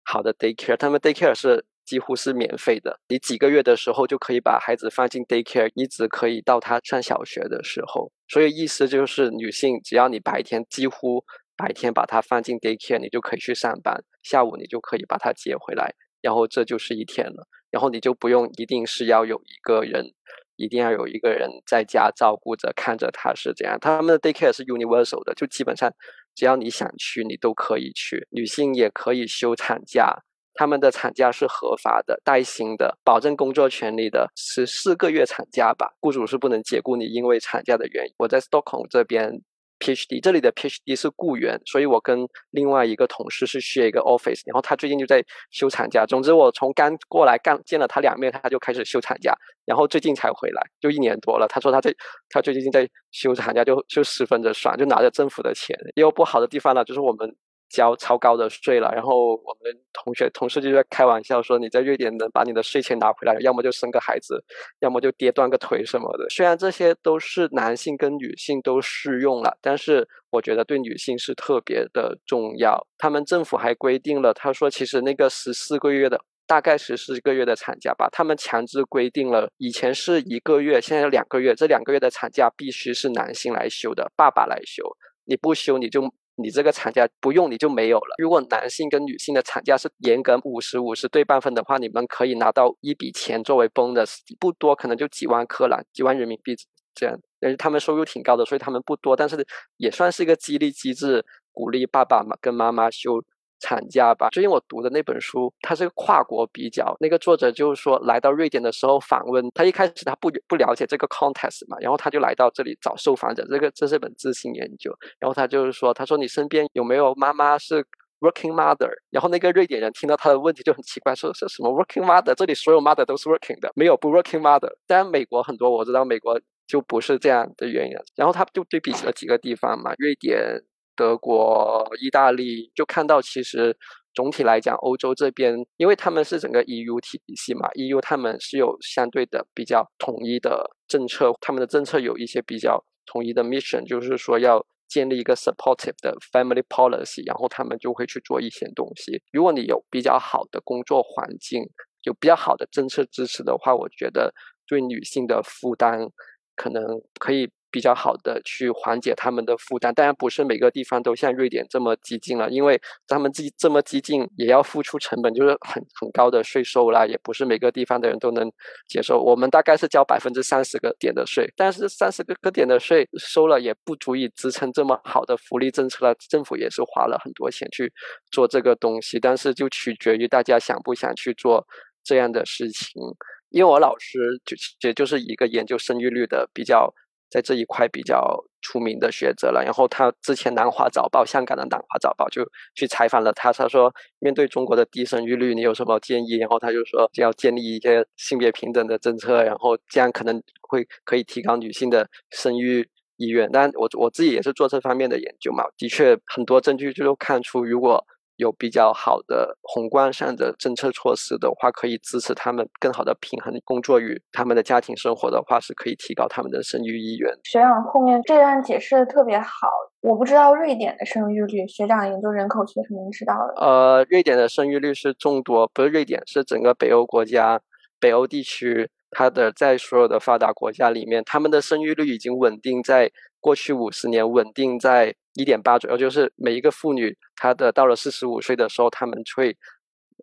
[0.04, 0.78] 好的 day care。
[0.78, 8.12] 他们 day care 是几乎是免费的，你几个月的时候就可以把孩子放进 day care，一直可以到他上小学的时候。
[8.28, 11.24] 所以意思就是，女性只要你白天几乎
[11.58, 17.48] 白天把它放进 day care，你就可以去上班，下午你就可以把它接回来，然后这就是一天了。
[17.72, 20.14] 然后你就不用一定是要有一个人
[20.56, 23.78] 一定要有一个人在家照顾着，看着他是怎样。
[23.80, 25.92] 他们的 daycare 是 universal 的，就基本上
[26.34, 28.28] 只要你想去，你都可以去。
[28.32, 30.16] 女性也可以休产假，
[30.54, 38.14] 他们的产假是合法的、带薪的、保证工作权利的，是四个月产假吧，雇主是不能解雇你，因为产假的原因。
[38.18, 39.42] 我在 Stockholm 这边。
[39.80, 46.06] PhD 这里的 PhD 是雇员，所以我跟另外一个同事是 share 一个 office，然后他最近就在休产假。
[46.06, 49.34] 总之，我从刚过来干见了他两面，他就开始休产假，
[49.66, 51.48] 然后最近才回来，就一年多了。
[51.48, 51.94] 他说他在
[52.30, 55.78] 他最近在休产假，就就十分的爽，就拿着政府的钱。
[55.96, 57.36] 也有不好的地方呢，就是我们。
[57.76, 64.42] 交超高的税了，然后我们同学同事就在开玩笑说：“你在瑞典能把你的税钱拿回来，要么就生个孩子，
[64.80, 72.88] 要么就跌断个腿什么的。”虽然这些都是男性跟女性都适用了，但是我觉得对女性是特别的重要。
[72.98, 86.14] 他们政府还规定了，他说其实那个十四个月的，大概十四个月的产假吧，他们强制规定了，以前是一个月，现在两个月，这两个月的产假必须是男性来休的，爸爸来休，你不休你就。
[86.36, 88.16] 你这个产假不用你就没有了。
[88.18, 96.56] 如果男性跟女性的产假是严格五十五十对半分的话，你们可以拿到一笔钱作为 bonus，不多，可能就几万克朗，几万人民币
[96.94, 97.18] 这样。
[97.40, 99.46] 但是他们收入挺高的，所以他们不多，但是
[99.78, 103.24] 也算是一个激励机制，鼓励爸爸嘛跟妈妈休。
[103.60, 104.30] 产假吧。
[104.32, 106.96] 最近我读的那本书，它是个跨国比较。
[107.00, 113.46] 那个作者就是说，来到瑞典的时候访问，他一开始他不不了解这个 context 嘛，然后他就来到这里找受访者。
[113.50, 114.92] 这个这是本自性研究。
[115.20, 117.86] 然后他就是说，他说你身边有没有妈妈是
[118.20, 118.90] working mother？
[119.10, 122.34] 然后那个瑞典人听到他的问题就很奇怪，说是什么 working mother？
[122.36, 124.72] 这里所有 mother 都是 working 的，没有不 working mother。
[124.88, 127.96] 当然美国很多我知道美国就不是这样的原因。
[128.16, 130.64] 然后他就对比了几个地方嘛，瑞典。
[130.96, 133.78] 德国、意大利就看到，其实
[134.14, 149.22] 总体来讲，欧洲这边，因为他们是整个 EU 体系嘛，EU 他们是有相对的比较统一的政策，他们的政策有一些比较统一的 mission，就是说要建立一个 supportive 的 family policy，然后他们就会去做一些东西。
[149.34, 151.64] 如果你有比较好的工作环境，
[152.04, 154.34] 有比较好的政策支持的话，我觉得
[154.68, 156.08] 对女性的负担
[156.56, 157.50] 可能可以。
[157.76, 168.50] 比较好的去缓解他们的负担，当然不是每个地方都像瑞典这么激进了，因为他们激这么激进也要付出成本，就是很很高的税收啦，也不是每个地方的人都能
[168.88, 169.22] 接受。
[169.22, 176.16] 我们大概是交百分之三十个点的税，但是三十个个点的税收了也不足以支撑这么好的福利政策了。
[176.30, 177.92] 政府也是花了很多钱去
[178.32, 181.68] 做这个东西，但是就取决于大家想不想去做
[182.06, 183.02] 这样的事情。
[183.50, 184.56] 因为我老师就
[184.88, 186.94] 也就是一个研究生育率的比较。
[187.36, 196.38] 在这一块比较出名的学者了，然后他之前南华早报，香港的南华早报就去采访了他，他说面对中国的低生育率，你有什么建议？
[196.38, 203.50] 然后他就说要建立一些性别平等的政策，然后这样可能会可以提高女性的生育意愿。
[203.52, 208.02] 但我我自己也是做这方面的研究嘛，的确很多证据就看出，如果
[208.38, 217.32] 有比较好的宏观上的政策措施的话，可以支持他们更好的平衡工作与他们的家庭生活的话，是可以提高他们的生育意愿。
[217.44, 219.70] 学长后面这段解释的特别好，
[220.02, 223.54] 我不知道瑞典的生育率，学长研究人口学肯定知道的。
[223.66, 227.62] 呃，瑞典的生育率是众多，不是瑞典，是整个北欧国家、
[228.00, 235.16] 北欧地区，它的在所有的发达国家里面，他们的生育率已经稳定在过去五十年稳定在。
[235.36, 239.56] 一点八左右，就是每一个妇女，她的到了四十五岁的时候，她们会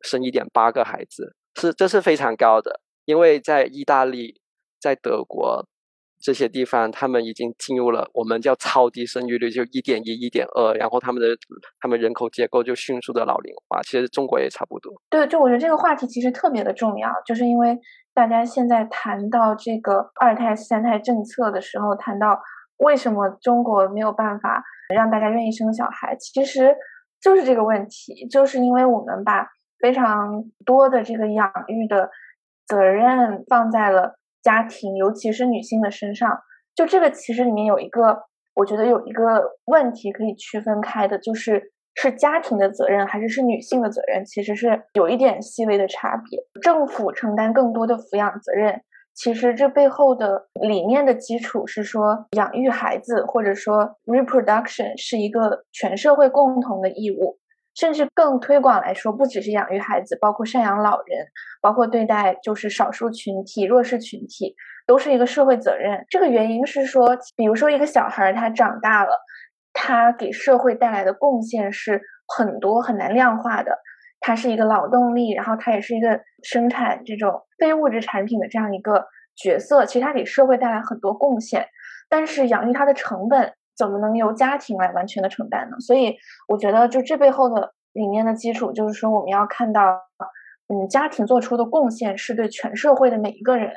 [0.02, 2.80] 生一点八个孩子，是这是非常高的。
[3.04, 4.40] 因为在意大利、
[4.80, 5.66] 在德国
[6.20, 11.36] 这些地方，他们已经进入了我们叫超低生育率，就一点一、一点二，然后他们的
[11.80, 13.82] 他们人口结构就迅速的老龄化。
[13.82, 14.92] 其实中国也差不多。
[15.10, 17.76] 对，就我觉得这个话题其实特别的重要，就是因为
[18.14, 22.40] 大家现在谈到这个二胎、三胎政策的时候，谈到
[22.78, 24.62] 为什么中国没有办法。
[24.92, 26.76] 让大家愿意生小孩，其实
[27.18, 32.10] 就是这个问题，就是因为我们把非常多的这个养育的
[32.66, 36.38] 责任放在了家庭，尤其是女性的身上。
[36.74, 46.38] 就这个其实里面有一个，我觉得有一个问题可以区分开的，就是是家庭的责任还是是女性的责任，其实是有一点细微的差别。
[46.60, 48.82] 政府承担更多的抚养责任。
[49.14, 57.38] 其实这背后的理念的基础是说，养育孩子或者说 reproduction 是一个全社会共同的义务，
[57.74, 61.26] 甚至更推广来说，不只是养育孩子，包括赡养老人，
[61.60, 64.54] 包括对待就是少数群体、弱势群体，
[64.86, 66.04] 都是一个社会责任。
[66.08, 69.10] 这个原因是说，比如说一个小孩他长大了，
[69.74, 73.78] 他给社会带来的贡献是很多很难量化的。
[74.22, 79.06] 它是一个劳动力，然后它也是一个生产这种非物质产品的这样一个
[79.36, 81.66] 角色，其实它给社会带来很多贡献，
[82.08, 85.76] 但是养育它的成本怎么能由家庭来完全的承担呢？
[85.80, 86.16] 所以
[86.46, 90.00] 我觉得，就这背后的理念的基础，就是说我们要看到，
[90.68, 93.72] 嗯，家庭做出的贡献是对全社会的每一个人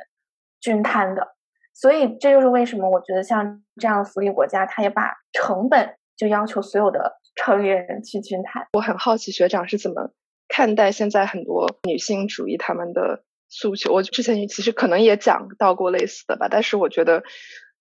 [0.62, 1.36] 均摊的。
[1.74, 8.66] 所以这就是为什么我觉得像这样的福利国家，它也把成本就要求所有的成年人去均摊。
[8.74, 10.12] 我很好奇学长是怎么
[10.56, 13.24] 看待现在很多女性主义他们的。
[13.48, 17.24] 诉求，我之前其实可能也讲到过类似的吧，但是我觉得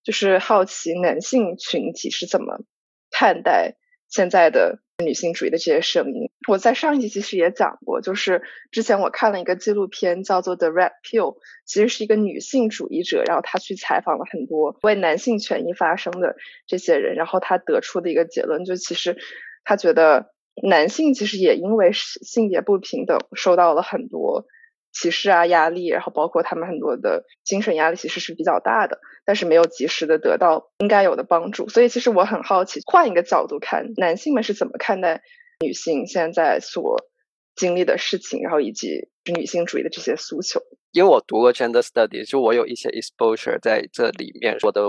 [0.05, 2.61] 就是好奇男性群体是怎么
[3.11, 3.75] 看待
[4.07, 6.31] 现在的女性主义的这些声音。
[6.47, 11.33] 我在上一集其实也讲过，就是之前我看了一个纪录片叫做《The Red Pill》，
[11.65, 19.17] 其实是一个女性主义者，然后她去采访了很多为男性权益发声的这些人，然后她得出的一个结论，就其实
[19.65, 24.47] 她觉得男性其实也因为性别不平等受到了很多。
[24.97, 31.69] 歧视啊，压力，然后包括他们很多的精神压力，其实是比较大的，但是没有及时的得到应该有的帮助。
[31.69, 35.21] 所以其实我很好奇，换一个角度看，男性们是怎么看待
[35.65, 37.05] 女性现在所
[37.57, 40.63] 经历的事情，然后以及女性主义的这些诉求。
[40.93, 44.83] 因为我读过 gender study，就我有一些 exposure 在这里面，我的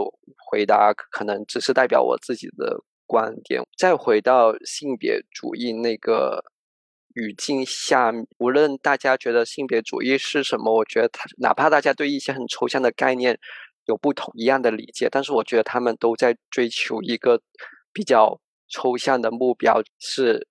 [0.52, 3.62] 回答可能只是代表我自己的观点。
[3.78, 6.44] 再回到性别主义那个。
[7.18, 13.40] 语境下，无论大家觉得性别主义是什么，我觉得他哪怕大家对一些很抽象的概念
[13.86, 17.42] 有不同一样的理解，但是我觉得他们都在追求一个
[17.94, 18.38] 比较
[18.68, 20.46] 抽象的目标，是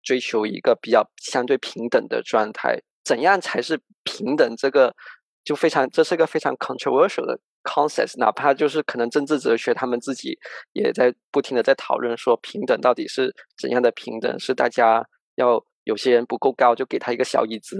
[0.00, 2.78] 追求一个比较相对平等的状态。
[3.02, 4.54] 怎样才是平等？
[4.56, 4.94] 这个
[5.42, 7.36] 就非常，这是个非常 controversial 的
[7.66, 8.16] concept。
[8.18, 10.38] 哪怕就是可能政治哲学，他们自己
[10.72, 14.38] 也在不停的在讨论说，平等到底是怎样的平等？
[14.38, 15.62] 是大家要。
[15.86, 17.78] 有些人不够高，就给他一个小椅子，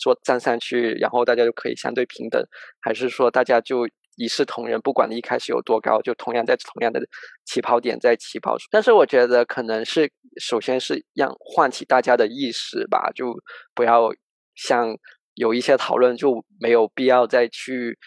[0.00, 2.40] 说站上去，然后大家就可以相对平等，
[2.80, 3.84] 还是说大家就
[4.14, 7.00] 一视同仁，不管你一开始有多高，就同样在同样的
[7.44, 8.56] 起跑点在起跑。
[8.70, 10.08] 但是我觉得可能是
[10.40, 13.34] 首先是让唤起大家的意识吧，就
[13.74, 14.08] 不要
[14.54, 14.96] 像
[15.34, 17.98] 有一些讨论就没有必要再去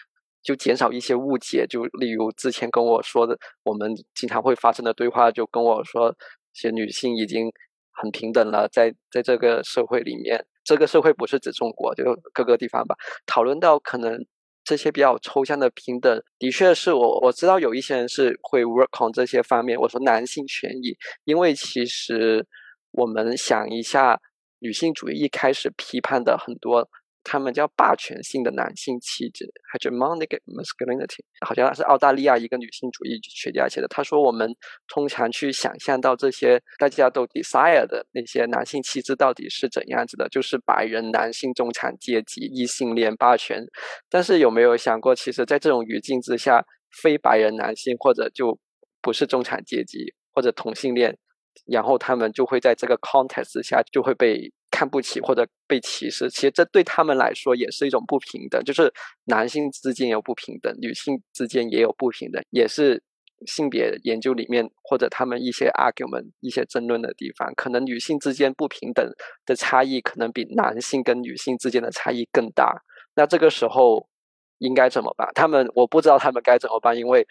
[0.42, 1.66] 就减少一些误解。
[1.66, 6.14] 就例如之前跟我说的，我们经常会发生的对话，就跟我说，
[6.52, 7.50] 些女性已经。
[7.94, 12.96] 很平等了，在在这个社会里面，这个社会不是指中国，就各个地方吧。
[13.26, 14.18] 讨论到可能
[14.64, 19.78] 这些比较抽象的平等，的确是我我知道有一些人是会 work on 这些方面。
[19.78, 22.46] 我说男性权益，因为其实
[22.92, 24.18] 我们想一下，
[24.60, 26.88] 女性主义一开始批判的很多。
[27.24, 33.86] 他们叫霸权性的男性气质，hegemonic masculinity，好像是澳大利亚一个女性主义学家写的。
[33.88, 34.52] 他说，我们
[34.88, 43.64] 通常去想象到这些大家都 desire 的那些男性气质到底是怎样子的，就是白人男性中产阶级、异性恋霸权。
[44.10, 46.64] 但是有没有想过，其实，在这种语境之下，
[47.02, 48.58] 非白人男性或者就
[49.00, 51.16] 不是中产阶级或者同性恋，
[51.66, 54.52] 然后他们就会在这个 context 下就会被。
[54.82, 58.92] 看不起或者被歧视，其实这对他们来说也是一种不平等，就是
[59.26, 63.00] 男性之间有不平等，女性之间也有不平等，也是
[63.46, 67.52] 性别研究里面或者他们一些 argument 一些争论的地方。
[67.54, 69.08] 可能女性之间不平等
[69.46, 72.82] 的差异，可能比男性跟女性之间的差异更大。
[73.14, 74.08] 那这个时候
[74.58, 75.28] 应该怎么办？
[75.32, 77.24] 他们我不知道他们该怎么办，因为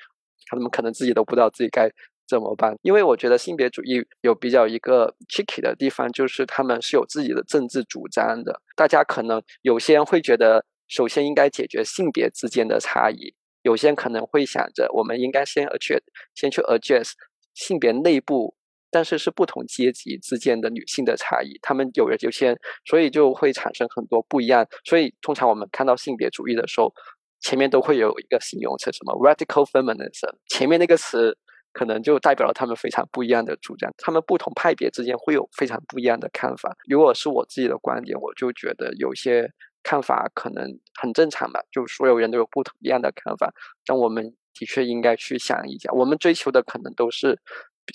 [0.45, 1.91] 他们可能自己都不知道自己该。
[2.31, 2.73] 怎么办？
[2.81, 8.61] 因为我觉得性别主义有比较一个 tricky 的地方，就是他们是有自己的政治主张的。
[8.73, 15.99] 大家可能有些人会觉得，首先应该解决性别之间的差异；有些人可能会想着，我们应该先 address，
[16.33, 17.11] 先去 address
[17.53, 18.55] 性别内部，
[18.89, 21.59] 但是是不同阶级之间的女性的差异。
[21.61, 24.65] 他们有人就先，所以就会产生很多不一样。
[24.85, 26.93] 所以通常我们看到性别主义的时候，
[27.41, 31.37] 前面都会有一个形容词，什么 radical feminism，前面那个词。
[31.73, 36.75] 可能就代表了他们非常不一样的主张，他们不同派别之间会有非常不一样的看法。
[36.87, 39.49] 如果是我自己的观点，我就觉得有些
[39.83, 40.65] 看法可能
[40.99, 43.53] 很正常吧，就所有人都有不同一样的看法，
[43.85, 47.39] 但我们的确应该去想一下，我们追求的可能都是。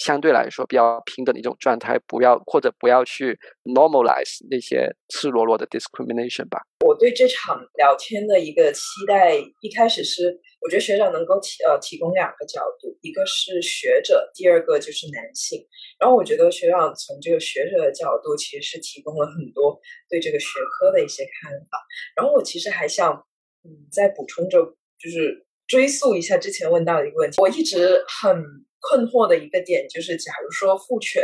[0.00, 6.60] 相对来说比较平等的一种状态，不要或者不要去 normalize 那些赤裸裸的 discrimination 吧。
[6.96, 15.66] 对这场聊天的一个期待，一开始是我觉得学长能够提呃提供两个角度，一个是学者，第二个就是男性。
[15.98, 19.78] 然后我觉得学长从这个学者的角度，其实是提供了很多
[20.08, 20.46] 对这个学
[20.78, 21.78] 科的一些看法。
[22.16, 23.12] 然后我其实还想
[23.64, 24.58] 嗯再补充着，
[24.98, 28.44] 就是追溯一下之前问到的一个问题，我一直很。
[28.88, 31.20] 困惑的一个点就是，假如说父权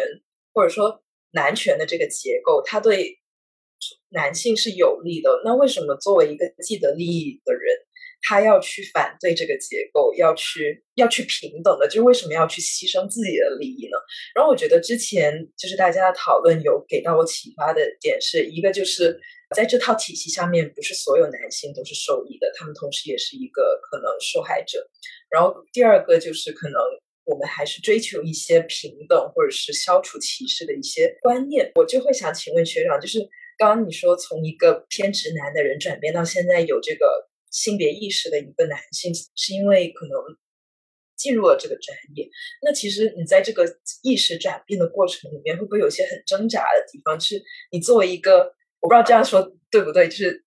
[0.53, 1.01] 或者说
[1.31, 3.21] 男权的这个结构，它对
[4.13, 7.77] 男性是有利的，那为什么作为一个既得利益的人，
[8.23, 13.97] 他要去反对这个结构，要去要去平等的，就为什么要去牺牲自己的利益呢？
[14.35, 19.19] 然后我觉得之前就是大家的讨论有给到我启发的点是一个，就是
[19.57, 24.89] 在这套体系下面，不是所有男性都是受益的，他们同时也是一个可能受害者。
[25.31, 26.79] 然后第二个就是可能
[27.25, 31.71] 我们还是追求一些平等或者是消除歧视的一些观念。
[31.75, 33.19] 我就会想请问学长，就是
[33.67, 37.29] 刚你说从一个偏直男的人转变到现在有这个。
[37.53, 40.15] 性别意识的一个男性，是因为可能
[41.19, 42.27] 进入了这个专业。
[42.63, 43.67] 那其实你在这个
[44.03, 47.21] 意识转变的过程里面，会不会有些很挣扎的地方？
[47.21, 50.47] 是你作为一个，我不知道这样说对不对，就是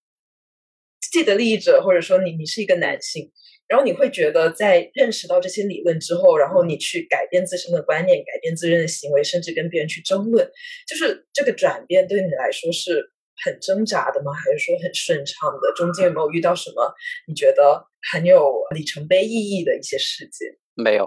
[1.11, 3.31] 既得利益者，或者说你你是一个男性，
[3.67, 10.49] 然后你会觉得在认识到这些理论之后，然后你去改变自身的观念，改变自身的行为，甚至跟别人去争论，
[10.87, 13.11] 就是这个转变对你来说是？
[13.43, 14.31] 很挣扎的吗？
[14.31, 15.73] 还是说很顺畅的？
[15.75, 16.95] 中间有没有遇到什么
[17.27, 20.47] 你觉得很有里程碑意义的一些事件？
[20.75, 21.05] 没有，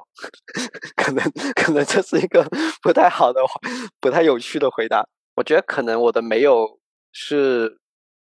[0.94, 1.24] 可能
[1.56, 2.46] 可能这是一个
[2.82, 3.40] 不太好的、
[3.98, 5.08] 不太有趣的回答。
[5.36, 6.78] 我觉得可能我的没有
[7.12, 7.78] 是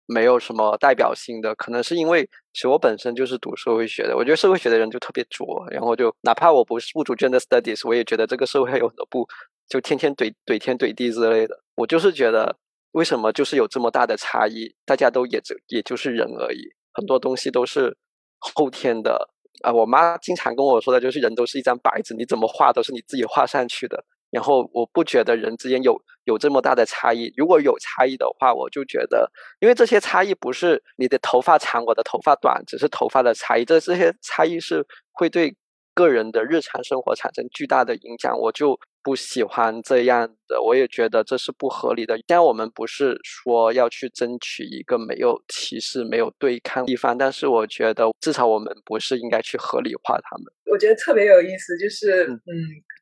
[0.09, 4.17] 没有什么代表性的，可能是因为其实我本身就是读社会学的。
[4.17, 9.27] 我觉得社会学的人就特别拙，然后就哪怕我不是不读 gender studies，我也觉得这个社会有很多不
[9.69, 11.61] 就天天怼怼天怼地之类的。
[11.75, 12.57] 我就是觉得。
[12.93, 14.73] 为什么就是有这么大的差异？
[14.83, 17.95] 大家都也就也就是人而已，很多东西都是
[18.39, 19.29] 后天的
[19.61, 19.71] 啊。
[19.71, 24.03] 我妈经常跟我说的就是，人都是一张白纸，你怎么画都是你自己画上去的。
[24.31, 27.33] 然后我不觉得人之间有有这么大的差异。
[27.35, 33.65] 如果有差异的话，我就觉得，因为这些差异不是你的头发长，我的头发短，只是头发的差异。
[33.65, 35.55] 这这些差异是会对
[35.93, 38.37] 个人的日常生活产生巨大的影响。
[38.39, 38.79] 我就。
[39.01, 42.17] 不喜欢这样的，我也觉得这是不合理的。
[42.17, 50.45] 虽然我们不是说要去争取一个没有歧视、没有对抗地方，但是我觉得至少我们不是应该去合理化他们。
[50.69, 52.43] 我觉得特别有意思，就是嗯，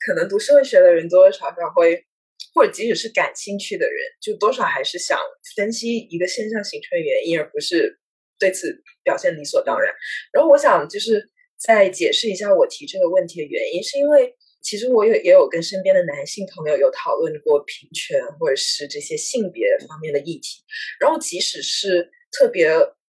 [0.06, 2.06] 可能读社会学的人多多少少会，
[2.54, 5.20] 或者即使是感兴趣的人，就多少还是想
[5.56, 8.00] 分析一个现象形成原因，而不是
[8.40, 9.94] 对此表现理所当然。
[10.32, 11.30] 然后我想就是
[11.60, 14.36] 再解释一下我提这个问题的原因，是因为。
[14.64, 20.62] 其实我有也有跟身边的男性朋友有讨论过平权或者是这些性别方面的议题，
[21.00, 22.68] 然后即使是特别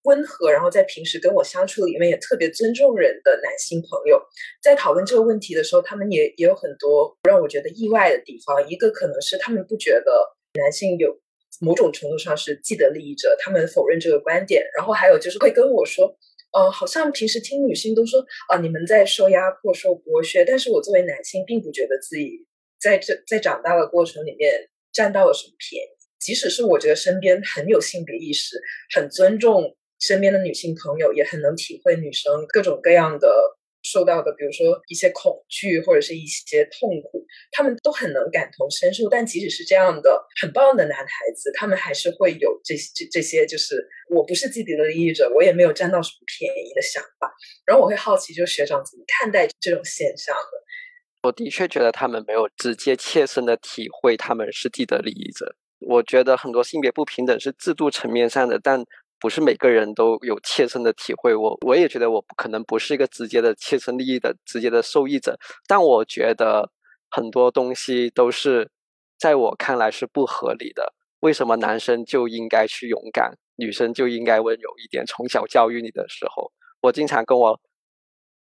[0.06, 4.18] 温和，然后在平时跟我相处里面也特别尊重人的男性朋友，
[4.62, 8.66] 在讨论这个问题的时候，他们也也有很多让我觉得意外的地方。
[8.66, 11.20] 一个可能是他们不觉得男性有
[11.60, 16.16] 某种程度上是既得利益者，他们否认这个观点，然后还有就是会跟我说。
[16.52, 22.46] 呃，好像平时听女性都说啊，你们在受压迫、受剥削，但是我作为男性，并不觉得自己
[22.80, 25.88] 在这在长大的过程里面占到了什么便宜。
[26.18, 28.58] 即使是我觉得身边很有性别意识、
[28.94, 33.56] 很尊重身边的女性朋友，也很能体会女生各种各样的。
[33.82, 39.08] 受到的，比如说一些恐惧或者是一些痛苦，他们都很能感同身受。
[39.08, 47.32] 但即使是这样的很棒的男孩子，他们还是会有这这这些，就是我不是既得利益者，我也没有占到什么便宜的想法。
[47.64, 51.22] 然后我会好奇，就学长怎么看待这种现象的？
[51.22, 55.54] 我的确觉得他们没有直接切身的体会他们是既得利益者。
[55.78, 58.84] 我觉得很多性别不平等是制度层面上的，但。
[59.18, 66.70] 不是每个人都有切身的体会，我我也觉得我可能不是一个直接的切身利益的直接的受益者，但我觉得
[67.10, 68.70] 很多东西都是
[69.18, 70.92] 在我看来是不合理的。
[71.20, 75.04] 为什么男生就应该去勇敢，女生就应该温柔一点？
[75.06, 76.52] 从小教育你的时候，
[76.82, 77.58] 我经常跟我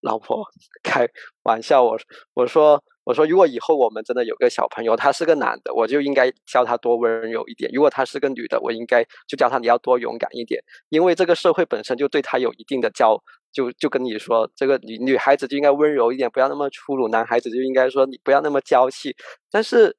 [0.02, 0.44] 老婆
[0.84, 1.08] 开
[1.44, 1.98] 玩笑，我
[2.34, 2.84] 我说。
[3.04, 10.64] 我说，如果以后我们真的有个小朋友，他是个男的，我就应该教他多温柔一点；如果他是个女的，我应该就教他你要多勇敢一点。
[10.90, 13.18] 因为这个社会本身就对他有一定的教，
[13.52, 19.16] 就就跟你说，这个女女孩子就应该温柔一点，不要那么粗鲁；男孩子就应该说你不要那么娇气。
[19.50, 19.98] 但是，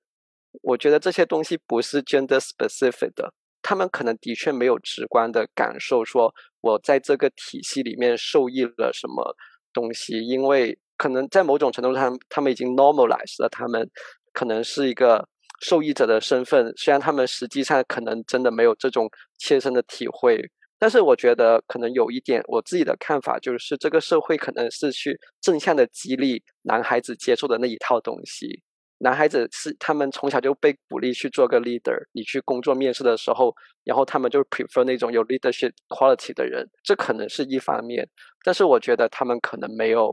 [0.63, 9.35] 我觉得这些东西不是 gender specific 的，他们可能的确没有直观的感受，说我在这个体系里面受益了什么
[9.73, 10.79] 东西，因为。
[10.99, 13.91] 可能在某种程度上，他们已经 normalize 了，他们
[14.33, 15.27] 可能是一个
[15.61, 16.73] 受益者的身份。
[16.77, 20.41] 虽然他们实际上可能真的没有这种切身的体会，
[20.79, 28.63] 但是我觉得可能有一点，我自己的看法就是，这个社会可能是去正向的激励男孩子接受的那一套东西。
[29.03, 38.09] 男孩子是他们从小就被鼓励去做个 leader，你去工作面试的时候，然后他们就 prefer 那种有 leadership quality 的人，这可能是一方面。
[38.45, 40.11] 但是我觉得他们可能没有。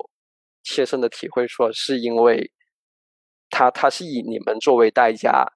[0.61, 2.51] 切身的体会说，是因为
[3.49, 5.47] 他他是以你们作为代价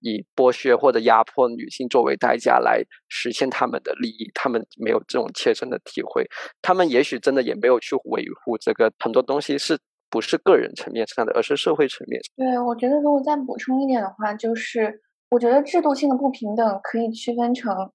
[0.00, 6.24] 以剥削或者压迫女性作为代价来实现他们的利益，他们没有这种切身的体会，
[6.62, 9.76] 他们也许真的也没有去维护这个很多东西是
[10.08, 12.20] 不是个人层面上的，而是社会层面。
[12.36, 17.92] 对，我觉得如果再补充一点的话，就是我觉得制度性的不平等可以区分成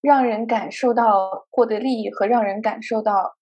[0.00, 3.36] 让人感受到获得利益和让人感受到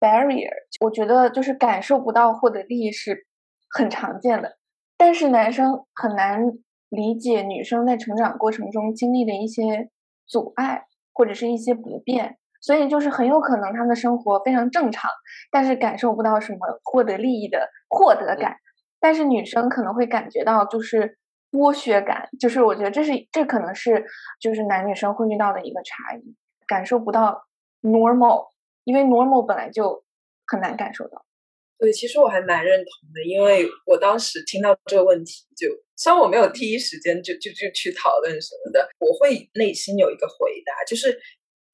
[0.00, 0.50] barrier。
[0.80, 3.26] 我觉得就是感受不到获得利益是
[3.70, 4.56] 很常见的。
[4.96, 6.40] 但是男生很难
[6.88, 9.90] 理解女生在成长过程中经历的一些
[10.26, 15.10] 阻碍或者是一些不便，所以就是很有可能他们的生活非常正常，
[15.50, 18.56] 但是感受不到什么获得利益的获得感。
[18.98, 21.18] 但是女生可能会感觉到就是
[21.50, 24.06] 剥削感，就是我觉得这是这可能是
[24.40, 26.34] 就是男女生会遇到的一个差异，
[26.66, 27.44] 感受不到
[27.82, 28.46] normal，
[28.84, 30.02] 因为 normal 本来就
[30.46, 31.22] 很难感受到。
[31.76, 41.20] 对，其实我还蛮认同的，因为我当时听到这个问题，就虽然我没有第一时间就就就去讨论什么的，我会内心有一个回答，就是。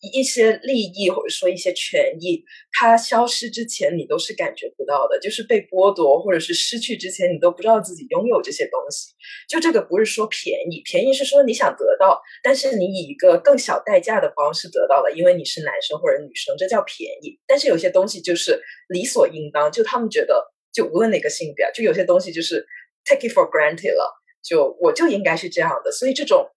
[0.01, 2.43] 一些利益或者说一些权益，
[2.73, 9.13] 它消失之前你都是感觉不到的，就是被剥夺或者是失去之前，你都不知道自己拥有这些东西。
[9.47, 17.39] 就这个不是说便宜，便宜是说你想得到，但是你以一个更小代价的方式得到了，因为你是男生或者女生，这叫便宜。
[17.47, 22.67] 但是有些东西就是理所应当，就他们觉得，就无论哪个性别，就有些东西就是
[23.05, 26.49] take it for granted 了，就我就应该是这样的，所以这种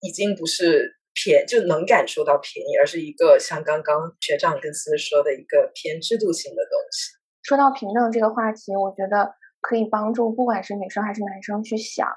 [0.00, 0.99] 已经不是。
[1.22, 7.12] 偏就能感受到便宜，而是一个像刚刚学长跟思思说的一个偏制度性的东西。
[7.42, 12.08] 说到平等这个话题，我觉得可以帮助不管是女生还是男生去想，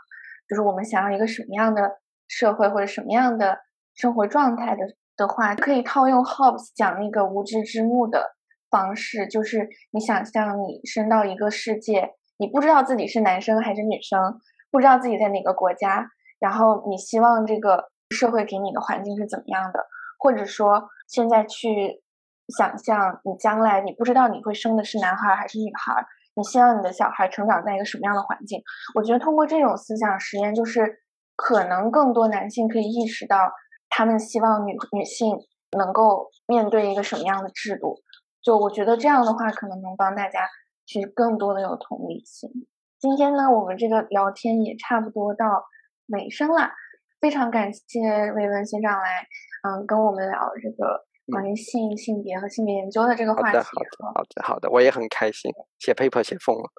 [0.48, 2.00] 就是我们想要一个什么样的
[2.30, 3.58] 社会或者什么样的
[3.94, 4.86] 生活状态的
[5.18, 8.36] 的话，可以套用 Hobbes 讲那个无知之幕的
[8.70, 14.40] 方式，就是你想象你生到一个世界，你不知道自己是男生还是女生，
[14.72, 16.08] 不知道自己在哪个国家，
[16.40, 17.92] 然后你希望这个。
[18.14, 19.86] 社会给你的环境是怎么样的？
[20.18, 22.02] 或者说，现在去
[22.56, 26.06] 想象你将来，你不知道你会生的是男孩还是女孩，
[26.36, 28.62] 你希望你的小孩成长在一个什么样的环境？
[28.96, 31.00] 我觉得通过这种思想实验，就是
[31.36, 33.52] 可能更多男性可以意识到，
[33.90, 35.36] 他们希望女女性
[35.78, 37.98] 能够面对一个什么样的制度。
[38.42, 40.48] 就我觉得这样的话，可能能帮大家
[40.86, 42.50] 去更多的有同理心。
[43.00, 45.66] 今天呢，我们这个聊天也差不多到
[46.08, 46.72] 尾声了。
[47.24, 48.02] 非常感谢
[48.36, 49.26] 魏文学长来，
[49.64, 51.00] 嗯，跟我们聊这个
[51.32, 53.58] 关于性、性别和性别研究的这个话题。
[53.58, 55.50] 好的，好的，好的，好的，我也很开心，
[55.80, 56.70] 写 paper 写疯了。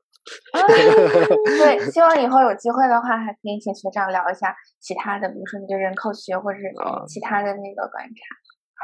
[1.56, 6.64] 对，希望以后有机会的话，还可以请学长聊一下其他的，比如说你对人口学或者是
[7.08, 8.12] 其他的那个观察。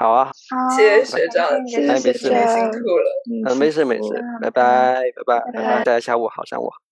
[0.01, 4.09] 好啊，好，谢谢学长，谢谢没事，辛苦了，嗯，没事没事，
[4.41, 6.89] 拜拜，拜拜，拜拜，大家下午好，上午好。